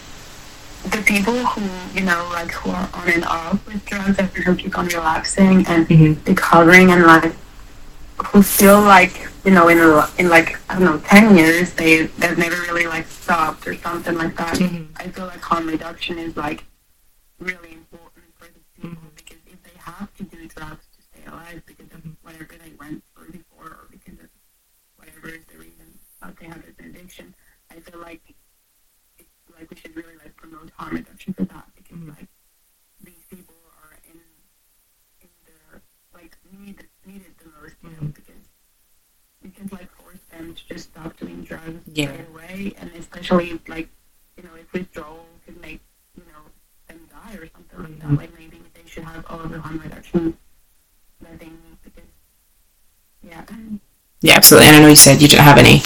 the 0.90 1.02
people 1.06 1.34
who 1.34 1.62
you 1.98 2.06
know 2.06 2.28
like 2.32 2.52
who 2.52 2.70
are 2.72 2.90
on 2.94 3.10
and 3.10 3.26
off 3.26 3.66
with 3.68 3.84
drugs 3.86 4.18
and 4.20 4.30
who 4.30 4.56
keep 4.56 4.78
on 4.78 4.88
relapsing 4.88 5.66
and 5.68 5.88
Mhm. 5.88 6.18
recovering 6.28 6.92
and 6.92 7.04
like 7.06 7.34
who 8.28 8.42
feel 8.44 8.82
like 8.82 9.28
you 9.46 9.52
know 9.52 9.68
in 9.68 9.78
a, 9.80 10.10
in 10.18 10.30
like 10.30 10.58
I 10.70 10.74
don't 10.75 10.86
know 10.86 11.00
ten 11.06 11.36
years 11.38 11.74
they 11.74 12.04
they've 12.08 12.38
never 12.38 12.56
really 12.64 12.88
like 12.88 13.08
stopped 13.08 13.68
or 13.68 13.75
something 13.75 14.18
like 14.18 14.36
that. 14.38 14.56
Mhm. 14.56 14.88
I 14.98 15.10
feel 15.10 15.28
like 15.28 15.42
harm 15.42 15.68
reduction 15.68 16.18
is 16.18 16.36
like 16.36 16.64
really 17.40 17.74
important 17.74 18.25
for 18.38 18.46
these 18.46 18.64
people 18.75 18.90
Mhm. 19.02 19.16
because 19.16 19.38
if 19.46 19.62
they 19.64 19.78
have 19.80 20.14
to 20.18 20.24
do 20.24 20.48
drugs 20.48 20.86
to 20.96 21.02
stay 21.02 21.25
alive 21.28 21.62
because 21.66 21.92
of 21.94 22.02
whatever 22.24 22.56
they 22.64 22.72
went 22.80 23.04
through 23.14 23.32
before 23.32 23.68
or 23.68 23.88
because 23.92 24.20
of 24.24 24.30
whatever 24.98 25.28
is 25.30 25.46
the 25.52 25.58
reason 25.60 26.00
that 26.22 26.38
they 26.40 26.46
have 26.48 26.62
this 26.66 26.75
addiction, 26.80 27.36
I 27.70 27.80
feel 27.82 28.00
like 28.00 28.22
it's 29.20 29.30
like 29.58 29.70
we 29.70 29.78
should 29.78 29.96
really 29.96 30.16
like 30.24 30.36
promote 30.36 30.70
harm 30.78 30.96
reduction 30.96 31.34
for 31.34 31.46
that 31.46 31.68
because 31.75 31.98
Mhm. 31.98 32.10
like 32.18 32.28
these 33.02 33.24
people 33.30 33.56
are 33.84 33.94
in 34.12 34.20
in 35.22 35.30
the 35.46 35.82
like 36.14 36.36
need 36.52 36.88
need 37.06 37.22
it 37.30 37.38
the 37.38 37.50
most, 37.62 37.75
you 37.84 37.90
know, 37.92 37.98
Mhm. 38.10 38.14
because 38.16 38.44
you 39.44 39.52
can 39.52 39.68
like 39.72 39.92
force 40.02 40.24
them 40.32 40.56
to 40.56 40.68
just 40.68 40.86
stop 40.92 41.16
doing 41.18 41.35
drugs 41.46 41.82
Yeah. 41.94 42.10
right 42.12 42.28
away, 42.30 42.74
and 42.80 42.92
especially 42.98 43.60
like 43.68 43.90
you 44.38 44.44
know 44.44 44.56
if 44.60 44.72
withdrawal 44.74 45.25
could 45.46 45.60
make 45.62 45.80
you 46.18 46.24
know 46.32 46.44
them 46.88 47.00
die 47.10 47.36
or 47.36 47.48
something 47.54 47.80
like 47.80 48.00
that. 48.02 48.18
Like 48.18 48.40
maybe 48.40 48.62
they 48.74 48.90
should 48.90 49.04
have 49.04 49.25
all 49.30 49.40
of 49.42 49.52
the 49.52 49.60
harm 49.62 49.80
reduction 49.80 50.38
that 51.22 51.40
they 51.40 51.46
need 51.48 51.78
because 51.84 52.10
yeah. 53.24 53.44
Yeah, 54.22 54.36
absolutely. 54.36 54.68
And 54.68 54.78
I 54.78 54.80
know 54.82 54.88
you 54.88 54.96
said 54.96 55.22
you 55.22 55.28
didn't 55.28 55.44
have 55.46 55.58
any 55.58 55.84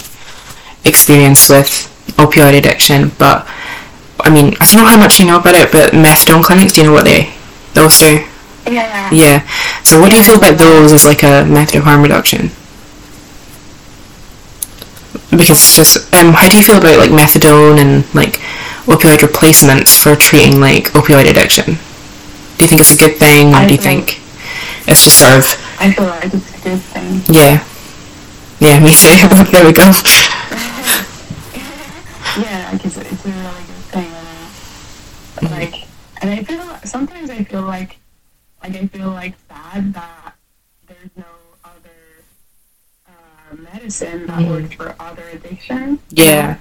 experience 0.84 1.48
with 1.48 1.68
opioid 2.16 2.56
addiction, 2.58 3.10
but 3.18 3.46
I 4.20 4.30
mean, 4.30 4.54
I 4.60 4.66
don't 4.66 4.84
know 4.84 4.90
how 4.90 4.98
much 4.98 5.18
you 5.20 5.26
know 5.26 5.38
about 5.38 5.54
it, 5.54 5.72
but 5.72 5.92
methadone 5.92 6.42
clinics, 6.42 6.72
do 6.74 6.80
you 6.82 6.86
know 6.88 6.92
what 6.92 7.04
they 7.04 7.32
those 7.74 7.98
do? 7.98 8.24
Yeah. 8.66 9.10
Yeah. 9.12 9.48
So 9.82 10.00
what 10.00 10.10
do 10.10 10.16
you 10.16 10.22
feel 10.22 10.36
about 10.36 10.58
those 10.58 10.92
as 10.92 11.04
like 11.04 11.22
a 11.22 11.44
method 11.44 11.76
of 11.76 11.84
harm 11.84 12.02
reduction? 12.02 12.50
Because 15.40 15.64
it's 15.64 15.76
just, 15.76 16.14
um, 16.14 16.34
how 16.34 16.50
do 16.50 16.56
you 16.58 16.62
feel 16.62 16.76
about 16.76 16.98
like 16.98 17.08
methadone 17.10 17.78
and 17.80 18.04
like 18.14 18.34
opioid 18.84 19.22
replacements 19.22 19.96
for 19.96 20.14
treating 20.14 20.60
like 20.60 20.84
opioid 20.92 21.30
addiction? 21.30 21.64
Do 22.58 22.64
you 22.64 22.66
think 22.68 22.80
it's 22.82 22.92
a 22.92 22.96
good 22.96 23.16
thing, 23.16 23.54
or 23.54 23.56
I 23.56 23.66
do 23.66 23.72
you 23.72 23.80
think- 23.80 24.10
think 24.10 24.86
it's 24.86 25.02
just 25.04 25.18
sort 25.18 25.32
of 25.38 25.46
I 25.80 25.92
feel 25.92 26.04
like 26.04 26.24
it's 26.34 26.34
a 26.58 26.60
good 26.60 26.82
thing. 26.82 27.22
yeah, 27.34 27.64
yeah, 28.58 28.80
me 28.80 28.92
too. 28.92 29.16
there 29.50 29.64
we 29.64 29.72
go. 29.72 29.90
Yeah, 32.38 32.70
because 32.72 32.96
it's 32.98 33.24
a 33.24 33.28
really 33.28 33.64
good 33.66 33.84
thing, 33.90 34.06
and 35.40 35.48
I, 35.48 35.48
Mhm. 35.48 35.50
like, 35.72 35.86
and 36.20 36.30
I 36.30 36.44
feel 36.44 36.62
sometimes 36.84 37.28
I 37.30 37.42
feel 37.44 37.62
like, 37.62 37.96
like 38.62 38.76
I 38.76 38.86
feel 38.86 39.08
like 39.10 39.34
sad 39.48 39.94
that 39.94 40.10
medicine 43.84 44.26
that 44.26 44.38
Mhm. 44.38 44.48
works 44.50 44.74
for 44.74 44.94
other 45.00 45.24
addictions. 45.32 45.98
Yeah, 46.10 46.56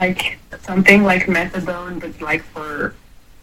like 0.00 0.38
something 0.66 1.04
like 1.04 1.26
methadone, 1.26 2.00
but 2.00 2.20
like 2.20 2.42
for 2.54 2.94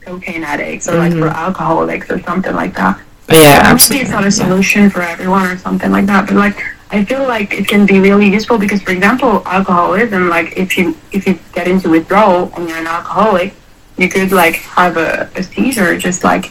cocaine 0.02 0.44
addicts 0.44 0.88
or 0.88 0.96
like 0.96 1.14
Mhm. 1.14 1.20
for 1.22 1.30
alcoholics 1.30 2.10
or 2.10 2.20
something 2.24 2.56
like 2.56 2.74
that. 2.76 2.98
yeah, 3.30 3.62
absolutely. 3.66 4.04
it's 4.04 4.12
not 4.12 4.24
a 4.24 4.26
yeah. 4.28 4.44
solution 4.44 4.90
for 4.90 5.02
everyone 5.02 5.46
or 5.46 5.58
something 5.58 5.92
like 5.92 6.06
that, 6.06 6.28
but 6.28 6.36
like 6.36 6.58
I 6.90 7.04
feel 7.04 7.28
like 7.28 7.54
it 7.60 7.68
can 7.68 7.86
be 7.86 8.00
really 8.00 8.30
useful 8.38 8.58
because, 8.58 8.82
for 8.82 8.92
example, 8.92 9.44
alcoholism. 9.46 10.30
Like 10.30 10.54
if 10.64 10.78
you 10.78 10.96
if 11.12 11.28
you 11.28 11.34
get 11.54 11.68
into 11.68 11.90
withdrawal 11.90 12.52
and 12.56 12.68
you're 12.70 12.78
an 12.78 12.88
alcoholic, 12.88 13.54
you 13.98 14.08
could 14.08 14.32
like 14.32 14.56
have 14.80 14.96
a, 14.96 15.30
a 15.36 15.44
seizure 15.44 15.98
just 15.98 16.24
like 16.24 16.46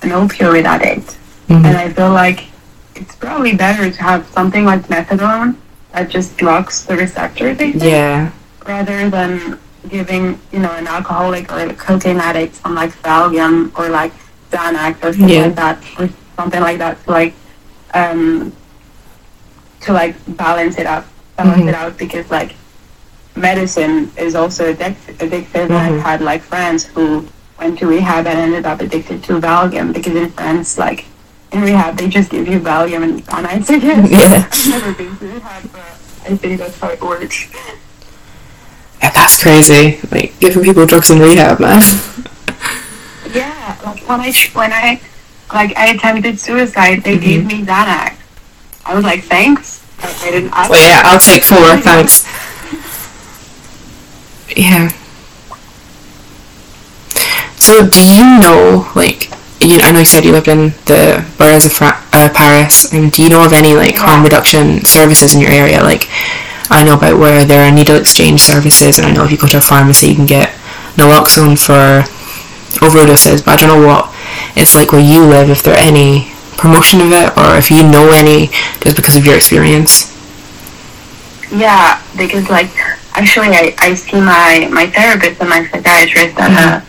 an 0.00 0.10
opioid 0.10 0.64
addict. 0.64 1.08
Mhm. 1.50 1.64
And 1.66 1.76
I 1.76 1.90
feel 1.90 2.10
like 2.10 2.40
it's 2.96 3.14
probably 3.16 3.54
better 3.56 3.90
to 3.90 4.02
have 4.02 4.26
something 4.28 4.64
like 4.64 4.82
methadone 4.88 5.56
that 5.92 6.08
just 6.08 6.36
blocks 6.38 6.82
the 6.84 6.96
receptor, 6.96 7.54
they 7.54 7.72
Yeah, 7.72 8.30
rather 8.66 9.08
than 9.10 9.58
giving 9.88 10.38
you 10.52 10.60
know 10.60 10.72
an 10.72 10.86
alcoholic 10.86 11.52
or 11.52 11.60
a 11.60 11.74
cocaine 11.74 12.16
addict 12.18 12.56
some 12.56 12.74
like 12.74 12.90
Valium 13.02 13.70
or 13.78 13.88
like 13.90 14.12
Xanax 14.50 14.96
or 15.04 15.12
something 15.12 15.28
Yeah. 15.28 15.42
like 15.46 15.54
that 15.56 15.78
or 15.98 16.08
something 16.36 16.60
like 16.60 16.78
that 16.78 17.04
to 17.04 17.10
like 17.10 17.34
um 17.92 18.52
to 19.82 19.92
like 19.92 20.14
balance 20.36 20.78
it 20.78 20.86
out 20.86 21.04
balance 21.36 21.62
Mhm. 21.62 21.68
it 21.68 21.74
out 21.74 21.98
because 21.98 22.30
like 22.30 22.54
medicine 23.36 24.10
is 24.16 24.34
also 24.34 24.72
addic- 24.72 25.14
addictive 25.18 25.68
and 25.68 25.72
Mhm. 25.72 25.96
I've 25.98 26.00
had 26.00 26.20
like 26.22 26.42
friends 26.42 26.84
who 26.84 27.26
went 27.60 27.78
to 27.80 27.86
rehab 27.86 28.26
and 28.26 28.38
ended 28.38 28.64
up 28.64 28.80
addicted 28.80 29.22
to 29.24 29.38
Valium 29.40 29.92
because 29.92 30.14
in 30.16 30.30
France 30.30 30.78
like 30.78 31.04
in 31.54 31.60
rehab 31.62 31.96
they 31.96 32.08
just 32.08 32.30
give 32.30 32.46
you 32.48 32.58
Valium 32.60 33.02
and 33.04 33.24
Xanax 33.26 33.68
again. 33.76 34.06
Yeah. 34.10 34.48
I've 34.50 34.68
never 34.68 34.92
been 34.94 35.16
to 35.18 35.24
rehab 35.26 35.62
but 35.72 35.80
I 36.26 36.36
think 36.36 36.58
that's 36.58 36.78
how 36.78 36.88
it 36.88 37.00
works. 37.00 37.46
Yeah, 39.00 39.10
that's 39.10 39.42
crazy. 39.42 40.00
Like 40.10 40.38
giving 40.40 40.62
people 40.64 40.86
drugs 40.86 41.10
in 41.10 41.18
rehab, 41.18 41.60
man. 41.60 41.82
Yeah, 43.32 43.76
like 43.84 44.00
when 44.08 44.20
I 44.20 44.32
when 44.52 44.72
I 44.72 45.00
like 45.52 45.76
I 45.76 45.86
attempted 45.94 46.40
suicide, 46.40 47.02
they 47.04 47.16
Mm-hmm. 47.16 47.24
gave 47.24 47.46
me 47.46 47.64
Xanax. 47.64 48.16
I 48.86 48.94
was 48.94 49.04
like, 49.04 49.24
thanks. 49.24 49.82
I 50.02 50.12
didn't. 50.30 50.52
I 50.52 50.68
Well, 50.68 50.80
yeah, 50.80 51.02
I'll 51.04 51.20
take 51.20 51.44
four, 51.44 51.76
thanks. 51.88 52.24
Yeah. 54.56 54.90
So, 57.56 57.88
do 57.88 58.00
you 58.04 58.38
know, 58.40 58.90
like, 58.94 59.30
you, 59.60 59.78
I 59.80 59.92
know 59.92 60.00
you 60.00 60.04
said 60.04 60.24
you 60.24 60.32
lived 60.32 60.48
in 60.48 60.70
the 60.86 61.24
boroughs 61.38 61.66
of 61.66 61.72
Fra- 61.72 62.02
uh, 62.12 62.28
Paris, 62.34 62.92
and 62.92 63.10
do 63.10 63.22
you 63.22 63.28
know 63.28 63.44
of 63.44 63.52
any, 63.52 63.74
like, 63.74 63.96
harm 63.96 64.22
reduction 64.22 64.84
services 64.84 65.34
in 65.34 65.40
your 65.40 65.50
area? 65.50 65.82
Like, 65.82 66.08
I 66.70 66.82
know 66.84 66.96
about 66.96 67.18
where 67.18 67.44
there 67.44 67.66
are 67.66 67.72
needle 67.72 67.96
exchange 67.96 68.40
services, 68.40 68.98
and 68.98 69.06
I 69.06 69.12
know 69.12 69.24
if 69.24 69.30
you 69.30 69.38
go 69.38 69.46
to 69.48 69.58
a 69.58 69.60
pharmacy, 69.60 70.08
you 70.08 70.16
can 70.16 70.26
get 70.26 70.50
naloxone 70.96 71.58
for 71.58 72.04
overdoses, 72.80 73.44
but 73.44 73.52
I 73.52 73.56
don't 73.56 73.80
know 73.80 73.86
what 73.86 74.12
it's 74.56 74.74
like 74.74 74.92
where 74.92 75.00
you 75.00 75.24
live, 75.24 75.50
if 75.50 75.62
there 75.62 75.74
are 75.74 75.80
any 75.80 76.32
promotion 76.56 77.00
of 77.00 77.12
it, 77.12 77.36
or 77.36 77.56
if 77.56 77.70
you 77.70 77.82
know 77.82 78.10
any 78.12 78.48
just 78.80 78.96
because 78.96 79.16
of 79.16 79.24
your 79.26 79.36
experience. 79.36 80.12
Yeah, 81.52 82.02
because 82.16 82.48
like 82.50 82.70
actually, 83.12 83.48
I, 83.48 83.74
I 83.78 83.94
see 83.94 84.20
my 84.20 84.68
my 84.72 84.86
therapist 84.86 85.40
and 85.40 85.50
my 85.50 85.66
psychiatrist 85.66 86.38
at 86.38 86.50
a 86.50 86.86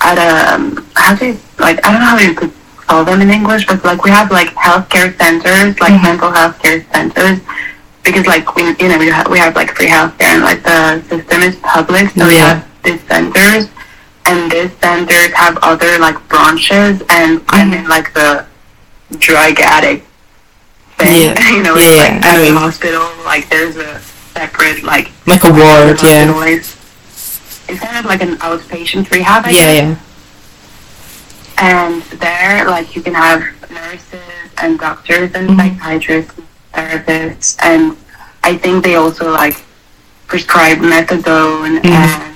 at 0.00 0.18
a 0.18 0.54
um, 0.54 0.86
how 0.94 1.14
do 1.14 1.26
you, 1.26 1.40
like 1.58 1.84
I 1.84 1.92
don't 1.92 2.00
know 2.00 2.06
how 2.06 2.18
you 2.18 2.34
could 2.34 2.52
call 2.86 3.04
them 3.04 3.20
in 3.22 3.30
English, 3.30 3.66
but 3.66 3.84
like 3.84 4.02
we 4.04 4.10
have 4.10 4.30
like 4.30 4.48
healthcare 4.54 5.16
centers, 5.18 5.78
like 5.80 5.92
Mhm. 5.92 6.02
mental 6.02 6.30
health 6.30 6.60
care 6.62 6.84
centers, 6.92 7.38
because 8.02 8.26
like 8.26 8.54
we 8.56 8.62
you 8.80 8.88
know 8.88 8.98
we 8.98 9.08
have 9.08 9.28
we 9.28 9.38
have 9.38 9.54
like 9.56 9.74
free 9.76 9.88
healthcare 9.88 10.34
and 10.36 10.42
like 10.42 10.62
the 10.62 11.02
system 11.08 11.42
is 11.42 11.56
public, 11.56 12.10
so 12.16 12.26
we 12.26 12.36
Yeah. 12.36 12.48
have 12.48 12.64
these 12.82 13.00
centers, 13.08 13.68
and 14.26 14.50
these 14.50 14.70
centers 14.82 15.32
have 15.34 15.56
other 15.62 15.98
like 15.98 16.16
branches, 16.28 17.02
and 17.08 17.40
and 17.52 17.72
then 17.72 17.88
like 17.88 18.12
the 18.14 18.44
drug 19.18 19.60
addict 19.60 20.06
thing, 20.98 21.32
Yeah. 21.36 21.48
you 21.56 21.62
know, 21.62 21.74
Yeah, 21.76 21.88
like 22.02 22.24
I 22.24 22.28
at 22.28 22.36
the 22.38 22.42
mean- 22.42 22.56
hospital, 22.56 23.06
like 23.24 23.48
there's 23.48 23.76
a 23.76 24.00
separate 24.34 24.82
like 24.82 25.10
Like 25.26 25.44
a 25.44 25.52
ward, 25.52 26.02
yeah. 26.02 26.44
is- 26.46 26.76
It's 27.66 27.80
kind 27.80 27.96
of 27.96 28.04
like 28.04 28.20
an 28.22 28.36
outpatient 28.44 29.10
rehab, 29.10 29.46
I 29.46 29.50
Yeah, 29.50 29.54
guess. 29.56 29.74
yeah. 29.82 29.94
And 31.58 32.02
there, 32.20 32.64
like, 32.66 32.94
you 32.96 33.02
can 33.02 33.14
have 33.14 33.42
nurses 33.70 34.20
and 34.58 34.78
doctors 34.78 35.30
and 35.34 35.50
Mhm. 35.50 35.56
psychiatrists, 35.58 36.32
and 36.38 36.46
therapists, 37.06 37.56
and 37.62 37.96
I 38.42 38.56
think 38.56 38.84
they 38.84 38.94
also 38.96 39.30
like 39.30 39.56
prescribe 40.26 40.78
methadone 40.78 41.80
Mhm. 41.80 41.84
and 41.90 42.34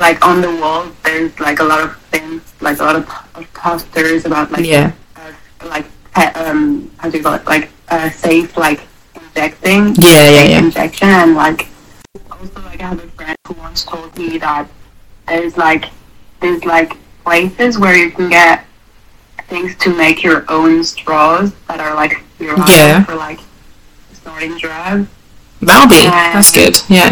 like 0.00 0.24
on 0.26 0.40
the 0.40 0.50
wall 0.60 0.86
there's 1.04 1.38
like 1.40 1.58
a 1.60 1.64
lot 1.64 1.80
of 1.80 1.96
things, 2.12 2.42
like 2.60 2.78
a 2.80 2.84
lot 2.84 2.96
of, 2.96 3.04
of 3.34 3.52
posters 3.54 4.24
about 4.24 4.50
like 4.52 4.64
Yeah. 4.64 4.92
uh, 5.16 5.66
like 5.68 5.86
um 6.36 6.90
how 6.98 7.08
do 7.10 7.16
you 7.18 7.22
call 7.22 7.34
it 7.34 7.46
like 7.46 7.70
uh, 7.88 8.10
safe 8.10 8.56
like 8.56 8.80
injecting 9.14 9.94
Yeah, 9.98 10.30
yeah, 10.30 10.42
yeah. 10.42 10.58
injection 10.58 11.08
and 11.08 11.34
like 11.34 11.68
also 12.30 12.60
like 12.70 12.80
I 12.82 12.86
have 12.88 12.98
a 13.04 13.08
friend 13.16 13.36
who 13.46 13.54
once 13.54 13.84
told 13.84 14.16
me 14.18 14.38
that 14.38 14.66
there's 15.26 15.56
like 15.56 15.84
there's 16.40 16.64
like 16.64 16.96
places 17.28 17.78
where 17.78 17.94
you 17.94 18.10
can 18.10 18.30
get 18.30 18.64
things 19.48 19.76
to 19.76 19.94
make 19.94 20.22
your 20.22 20.44
own 20.48 20.82
straws 20.82 21.52
that 21.68 21.78
are 21.78 21.94
like 21.94 22.22
sterile 22.36 22.64
Yeah. 22.68 23.04
for 23.04 23.14
like 23.14 23.40
snorting 24.14 24.56
drugs. 24.56 25.06
That'll 25.60 25.88
be. 25.88 26.04
Yeah. 26.04 26.32
That's 26.32 26.50
good. 26.50 26.74
Yeah. 26.88 27.10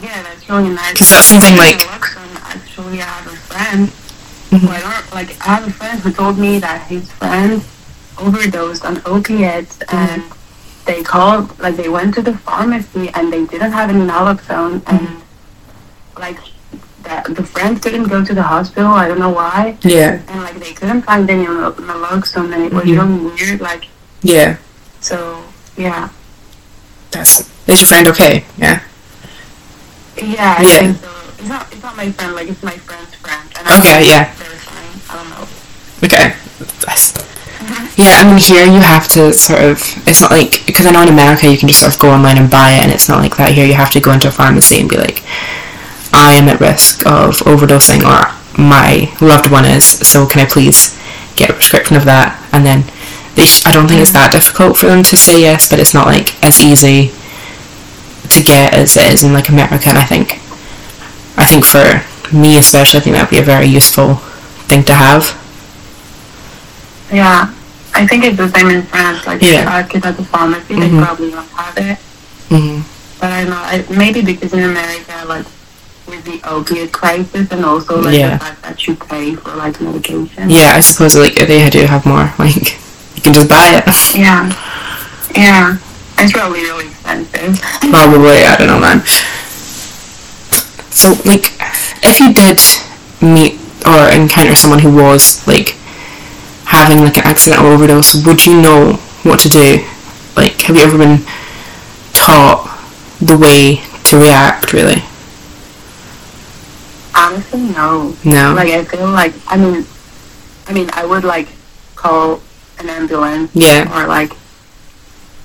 Yeah, 0.00 0.22
that's 0.22 0.48
really 0.48 0.70
nice. 0.70 0.92
Because 0.92 1.10
that's 1.10 1.26
something 1.26 1.56
like- 1.56 1.82
actually, 2.54 3.02
I 3.02 3.04
have 3.04 3.26
a 3.26 3.36
friend. 3.50 3.80
Mhm. 4.50 4.60
Who 4.60 4.68
I 4.70 4.80
don't 4.80 5.14
like. 5.18 5.30
I 5.46 5.54
have 5.56 5.66
a 5.68 5.70
friend 5.80 6.00
who 6.00 6.10
told 6.12 6.38
me 6.38 6.58
that 6.60 6.78
his 6.92 7.10
friend 7.20 7.62
overdosed 8.16 8.84
on 8.86 9.02
opiates, 9.04 9.76
Mm-hmm. 9.76 9.96
and 9.96 10.22
they 10.86 11.02
called 11.02 11.58
like 11.60 11.76
they 11.76 11.90
went 11.90 12.14
to 12.14 12.22
the 12.22 12.36
pharmacy 12.38 13.10
and 13.14 13.30
they 13.32 13.44
didn't 13.44 13.72
have 13.72 13.90
any 13.90 14.04
naloxone, 14.12 14.80
Mm-hmm. 14.80 14.96
and 14.96 15.22
like 16.24 16.38
the, 17.02 17.34
the 17.34 17.42
friend 17.44 17.80
didn't 17.80 18.08
go 18.08 18.24
to 18.24 18.34
the 18.34 18.42
hospital. 18.42 18.90
I 18.90 19.08
don't 19.08 19.18
know 19.18 19.30
why, 19.30 19.76
Yeah. 19.82 20.20
and 20.28 20.42
like 20.42 20.58
they 20.60 20.72
couldn't 20.72 21.02
find 21.02 21.28
any 21.30 21.44
nal- 21.44 21.72
naloxone, 21.72 22.52
and 22.54 22.64
it 22.64 22.72
was 22.72 22.84
Mhm. 22.84 22.98
really 22.98 23.34
weird. 23.34 23.60
Like 23.60 23.84
Yeah. 24.22 24.56
so, 25.00 25.42
yeah. 25.76 26.08
That's. 27.10 27.48
Is 27.66 27.80
your 27.80 27.86
friend 27.88 28.06
okay? 28.08 28.44
Yeah. 28.58 28.80
Yeah, 30.16 30.56
I 30.58 30.62
Yeah. 30.62 30.94
so. 30.94 31.08
It's 31.38 31.48
not, 31.48 31.66
it's 31.72 31.82
not 31.82 31.96
my 31.96 32.10
friend, 32.10 32.34
like, 32.34 32.48
it's 32.48 32.62
my 32.62 32.76
friend's 32.76 33.14
friend. 33.14 33.46
And 33.56 33.68
Okay, 33.78 34.04
yeah. 34.10 34.28
I 35.08 35.14
don't 35.16 35.30
know. 35.30 35.46
Okay. 36.04 36.34
That's, 36.84 37.14
yeah, 37.96 38.18
I 38.20 38.24
mean, 38.26 38.38
here 38.38 38.64
you 38.66 38.80
have 38.80 39.06
to 39.14 39.32
sort 39.32 39.60
of. 39.60 39.80
It's 40.06 40.20
not 40.20 40.32
like. 40.32 40.66
Because 40.66 40.86
I 40.86 40.90
know 40.90 41.02
in 41.02 41.08
America 41.08 41.46
you 41.48 41.56
can 41.56 41.68
just 41.68 41.80
sort 41.80 41.92
of 41.94 41.98
go 42.00 42.10
online 42.10 42.38
and 42.38 42.50
buy 42.50 42.72
it, 42.72 42.82
and 42.82 42.92
it's 42.92 43.08
not 43.08 43.20
like 43.22 43.36
that 43.36 43.52
here. 43.52 43.64
You 43.66 43.74
have 43.74 43.90
to 43.92 44.00
go 44.00 44.10
into 44.12 44.28
a 44.28 44.32
pharmacy 44.32 44.80
and 44.80 44.88
be 44.90 44.96
like, 44.96 45.22
I 46.12 46.34
am 46.34 46.48
at 46.48 46.60
risk 46.60 47.06
of 47.06 47.36
overdosing, 47.40 48.02
or 48.02 48.34
my 48.60 49.12
loved 49.20 49.50
one 49.50 49.64
is, 49.64 49.84
so 49.84 50.26
can 50.26 50.40
I 50.40 50.48
please 50.48 50.98
get 51.36 51.50
a 51.50 51.52
prescription 51.52 51.96
of 51.96 52.04
that? 52.06 52.38
And 52.52 52.64
then. 52.66 52.84
They 53.36 53.44
sh- 53.44 53.62
I 53.64 53.70
don't 53.70 53.86
think 53.86 54.00
it's 54.00 54.10
that 54.14 54.32
difficult 54.32 54.76
for 54.76 54.86
them 54.86 55.04
to 55.04 55.16
say 55.16 55.40
yes, 55.40 55.70
but 55.70 55.78
it's 55.78 55.94
not 55.94 56.06
like 56.06 56.34
as 56.44 56.60
easy 56.60 57.12
to 58.30 58.42
get 58.42 58.74
as 58.74 58.96
it 58.96 59.12
is 59.12 59.22
in 59.22 59.32
like 59.32 59.48
America. 59.48 59.88
And 59.90 59.98
I 59.98 60.02
think, 60.02 60.40
I 61.38 61.46
think 61.46 61.64
for 61.64 62.02
me 62.34 62.58
especially, 62.58 62.98
I 62.98 63.02
think 63.04 63.14
that 63.14 63.22
would 63.30 63.36
be 63.36 63.38
a 63.38 63.44
very 63.44 63.66
useful 63.66 64.16
thing 64.66 64.82
to 64.90 64.94
have. 64.94 65.38
Yeah. 67.12 67.54
I 67.94 68.06
think 68.08 68.24
it's 68.24 68.36
the 68.36 68.48
same 68.48 68.70
in 68.70 68.82
France. 68.82 69.24
Like, 69.24 69.40
Yeah. 69.40 69.62
if 69.62 69.68
I 69.68 69.82
kids 69.84 70.04
at 70.06 70.16
the 70.16 70.24
pharmacy, 70.24 70.74
Mhm. 70.74 70.80
they 70.80 71.04
probably 71.04 71.30
don't 71.30 71.48
have 71.50 71.78
it. 71.78 71.98
hmm 72.48 72.80
But 73.20 73.30
I 73.32 73.40
don't 73.44 73.50
know. 73.50 73.62
I, 73.62 73.84
maybe 73.96 74.20
because 74.22 74.52
in 74.52 74.64
America, 74.64 75.14
like, 75.26 75.46
with 76.08 76.24
the 76.24 76.40
opiate 76.48 76.92
crisis 76.92 77.48
and 77.50 77.64
also, 77.64 78.00
like, 78.00 78.18
Yeah. 78.18 78.36
the 78.38 78.44
fact 78.44 78.62
that 78.62 78.86
you 78.86 78.94
pay 78.96 79.34
for, 79.34 79.54
like, 79.56 79.80
medication. 79.80 80.50
Yeah, 80.50 80.72
I 80.74 80.80
suppose 80.80 81.16
like 81.16 81.34
they 81.34 81.68
do 81.70 81.84
have 81.86 82.04
more. 82.06 82.32
Like 82.38 82.56
you 83.16 83.22
can 83.22 83.34
just 83.34 83.48
buy 83.48 83.82
it. 83.84 84.16
Yeah. 84.16 84.48
Yeah. 85.36 85.76
It's 86.18 86.32
probably 86.32 86.60
really 86.62 86.86
expensive. 86.86 87.60
Probably, 87.90 88.42
I 88.44 88.56
don't 88.58 88.66
know, 88.66 88.80
man. 88.80 89.02
So 90.90 91.14
like, 91.24 91.52
if 92.02 92.18
you 92.18 92.32
did 92.34 92.58
meet 93.22 93.54
or 93.86 94.08
encounter 94.10 94.56
someone 94.56 94.80
who 94.80 94.92
was 94.94 95.46
like 95.46 95.76
having 96.64 96.98
like 97.04 97.16
an 97.18 97.24
accidental 97.24 97.66
overdose, 97.66 98.24
would 98.26 98.44
you 98.44 98.60
know 98.60 98.94
what 99.22 99.38
to 99.40 99.48
do? 99.48 99.84
Like, 100.36 100.60
have 100.62 100.76
you 100.76 100.82
ever 100.82 100.98
been 100.98 101.18
taught 102.14 102.66
the 103.20 103.36
way 103.38 103.82
to 104.04 104.18
react? 104.18 104.72
Really? 104.72 105.02
Honestly, 107.18 107.60
no. 107.60 108.14
No. 108.24 108.54
Like, 108.54 108.70
I 108.70 108.84
feel 108.84 109.10
like, 109.10 109.34
I 109.46 109.56
mean, 109.56 109.84
I 110.66 110.72
mean, 110.72 110.88
I 110.92 111.04
would, 111.04 111.24
like, 111.24 111.48
call 111.98 112.40
an 112.78 112.88
ambulance 112.88 113.50
Yeah. 113.54 113.90
or 113.94 114.06
like 114.06 114.32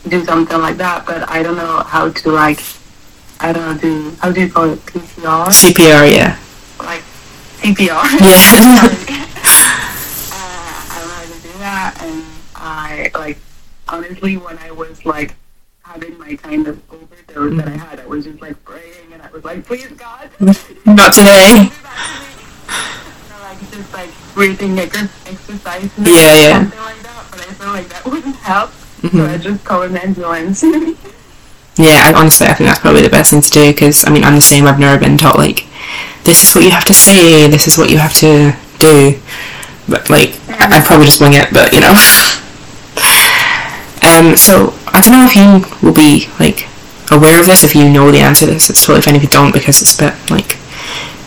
do 0.08 0.24
something 0.26 0.60
like 0.60 0.78
that. 0.78 1.06
But 1.06 1.28
I 1.30 1.42
don't 1.44 1.58
know 1.58 1.82
how 1.84 2.10
to 2.10 2.32
like 2.32 2.60
I 3.40 3.52
don't 3.52 3.66
know 3.66 3.78
do 3.82 4.16
how 4.22 4.32
do 4.32 4.42
you 4.42 4.50
call 4.50 4.70
it 4.72 4.80
PCR 4.86 5.48
CPR, 5.50 6.06
yeah. 6.14 6.38
like 6.80 7.02
CPR. 7.62 8.06
Yeah. 8.22 8.86
uh, 10.32 10.78
I 10.94 10.96
don't 11.00 11.10
know 11.10 11.16
how 11.16 11.24
to 11.24 11.40
do 11.42 11.54
that, 11.60 11.98
and 12.02 12.24
I 12.56 13.10
like 13.16 13.38
honestly 13.90 14.38
when 14.38 14.58
I 14.60 14.72
was 14.72 15.06
like 15.06 15.36
having 15.94 16.18
my 16.18 16.36
kind 16.36 16.68
of 16.68 16.82
overdose 16.92 17.56
that 17.58 17.68
I 17.68 17.78
had, 17.78 18.00
I 18.00 18.08
was 18.08 18.26
just 18.26 18.42
like 18.42 18.58
praying 18.66 19.14
and 19.14 19.22
I 19.22 19.30
was 19.30 19.44
like, 19.46 19.64
please 19.64 19.86
God. 19.92 20.28
Not 20.86 21.14
today. 21.14 21.70
So, 21.70 23.36
like 23.44 23.60
just 23.72 23.94
like 23.94 24.10
breathing 24.34 24.80
ex- 24.80 24.98
exercise 25.28 25.96
and 25.98 26.08
Yeah, 26.08 26.34
yeah. 26.34 26.54
something 26.62 26.80
like 26.80 27.02
that. 27.04 27.26
But 27.30 27.42
I 27.42 27.54
feel 27.54 27.68
like 27.68 27.90
that 27.90 28.06
wouldn't 28.06 28.36
help. 28.38 28.72
So 28.72 29.08
Mhm. 29.10 29.30
I 29.30 29.38
just 29.38 29.64
call 29.66 29.84
an 29.84 29.96
ambulance. 29.98 30.64
Yeah, 31.76 32.06
I, 32.06 32.14
honestly, 32.14 32.46
I 32.46 32.54
think 32.54 32.68
that's 32.70 32.78
probably 32.82 33.02
the 33.02 33.10
best 33.10 33.32
thing 33.32 33.42
to 33.42 33.50
do 33.50 33.72
because 33.72 34.06
I 34.06 34.12
mean, 34.12 34.24
I'm 34.24 34.36
the 34.36 34.42
same. 34.44 34.68
I've 34.68 34.78
never 34.80 35.00
been 35.04 35.18
taught 35.18 35.40
like, 35.40 35.66
this 36.24 36.44
is 36.48 36.54
what 36.54 36.64
you 36.64 36.70
have 36.70 36.86
to 36.86 36.94
say, 36.94 37.48
this 37.50 37.66
is 37.68 37.80
what 37.80 37.90
you 37.90 37.98
have 37.98 38.14
to 38.22 38.54
do. 38.78 39.20
But 39.90 40.08
like, 40.08 40.38
I- 40.50 40.70
I'd 40.70 40.86
probably 40.86 41.08
just 41.08 41.20
wing 41.20 41.34
it. 41.34 41.50
But 41.52 41.74
you 41.74 41.80
know. 41.82 41.94
um. 44.06 44.36
So 44.38 44.70
I 44.94 45.02
don't 45.02 45.12
know 45.14 45.26
if 45.26 45.36
you 45.36 45.66
will 45.86 45.94
be 45.96 46.28
like 46.40 46.68
aware 47.12 47.40
of 47.40 47.46
this. 47.48 47.64
If 47.64 47.76
you 47.76 47.90
know 47.90 48.12
the 48.12 48.20
answer 48.20 48.46
to 48.46 48.54
this, 48.54 48.70
it's 48.70 48.86
totally 48.86 49.02
fine 49.02 49.16
if 49.16 49.24
you 49.24 49.30
don't 49.30 49.52
because 49.54 49.82
it's 49.82 49.98
a 50.00 50.10
bit 50.12 50.32
like 50.32 50.58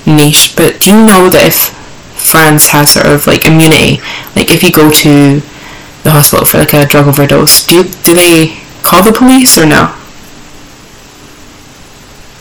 niche. 0.06 0.54
But 0.56 0.80
do 0.80 0.90
you 0.90 1.04
know 1.04 1.28
that 1.30 1.46
if 1.46 1.74
France 2.14 2.70
has 2.70 2.92
sort 2.92 3.06
of 3.06 3.26
like 3.26 3.44
immunity, 3.44 3.98
like 4.34 4.50
if 4.50 4.62
you 4.62 4.70
go 4.70 4.90
to 4.90 5.40
the 6.04 6.10
hospital 6.10 6.46
for 6.46 6.58
like 6.58 6.72
a 6.74 6.86
drug 6.86 7.08
overdose, 7.08 7.66
do 7.66 7.82
do 7.82 8.14
they 8.14 8.56
call 8.82 9.02
the 9.02 9.12
police 9.12 9.58
or 9.58 9.66
no? 9.66 9.92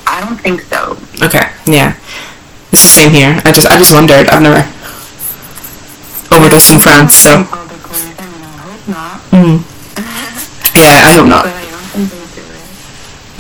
I 0.08 0.22
don't 0.22 0.38
think 0.40 0.62
so. 0.62 0.98
Okay, 1.26 1.50
yeah. 1.66 1.98
It's 2.72 2.84
the 2.84 3.02
same 3.02 3.12
here. 3.12 3.42
I 3.44 3.52
just 3.52 3.68
I 3.68 3.78
just 3.78 3.94
wondered. 3.94 4.28
I've 4.30 4.42
never 4.42 4.62
overdosed 6.36 6.72
in 6.72 6.80
France, 6.80 7.16
so 7.16 7.44
Publicly, 7.44 8.14
I 8.20 8.24
hope 8.62 8.88
not. 8.88 9.20
mm. 9.32 9.75
Yeah, 10.76 11.02
I 11.06 11.16
hope 11.16 11.28
not. 11.28 11.44
But 11.46 11.54
I 11.54 11.66
don't 11.70 12.08
think 12.08 12.10
they 12.12 12.42
do 12.42 12.48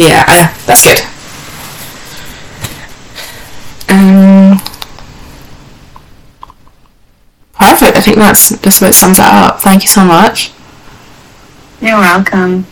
it. 0.05 0.09
Yeah, 0.09 0.25
I, 0.27 0.53
that's 0.65 0.83
good. 0.83 1.01
Um, 3.89 4.57
perfect. 7.53 7.97
I 7.97 8.01
think 8.01 8.17
that's 8.17 8.57
just 8.59 8.81
about 8.81 8.95
sums 8.95 9.17
that 9.17 9.33
up. 9.33 9.59
Thank 9.61 9.83
you 9.83 9.89
so 9.89 10.03
much. 10.03 10.51
You're 11.81 11.97
welcome. 11.99 12.65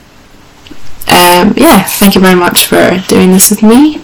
Um, 1.08 1.54
yeah, 1.58 1.84
thank 1.84 2.16
you 2.16 2.22
very 2.22 2.36
much 2.36 2.68
for 2.68 2.90
doing 3.08 3.32
this 3.32 3.50
with 3.50 3.62
me. 3.62 4.02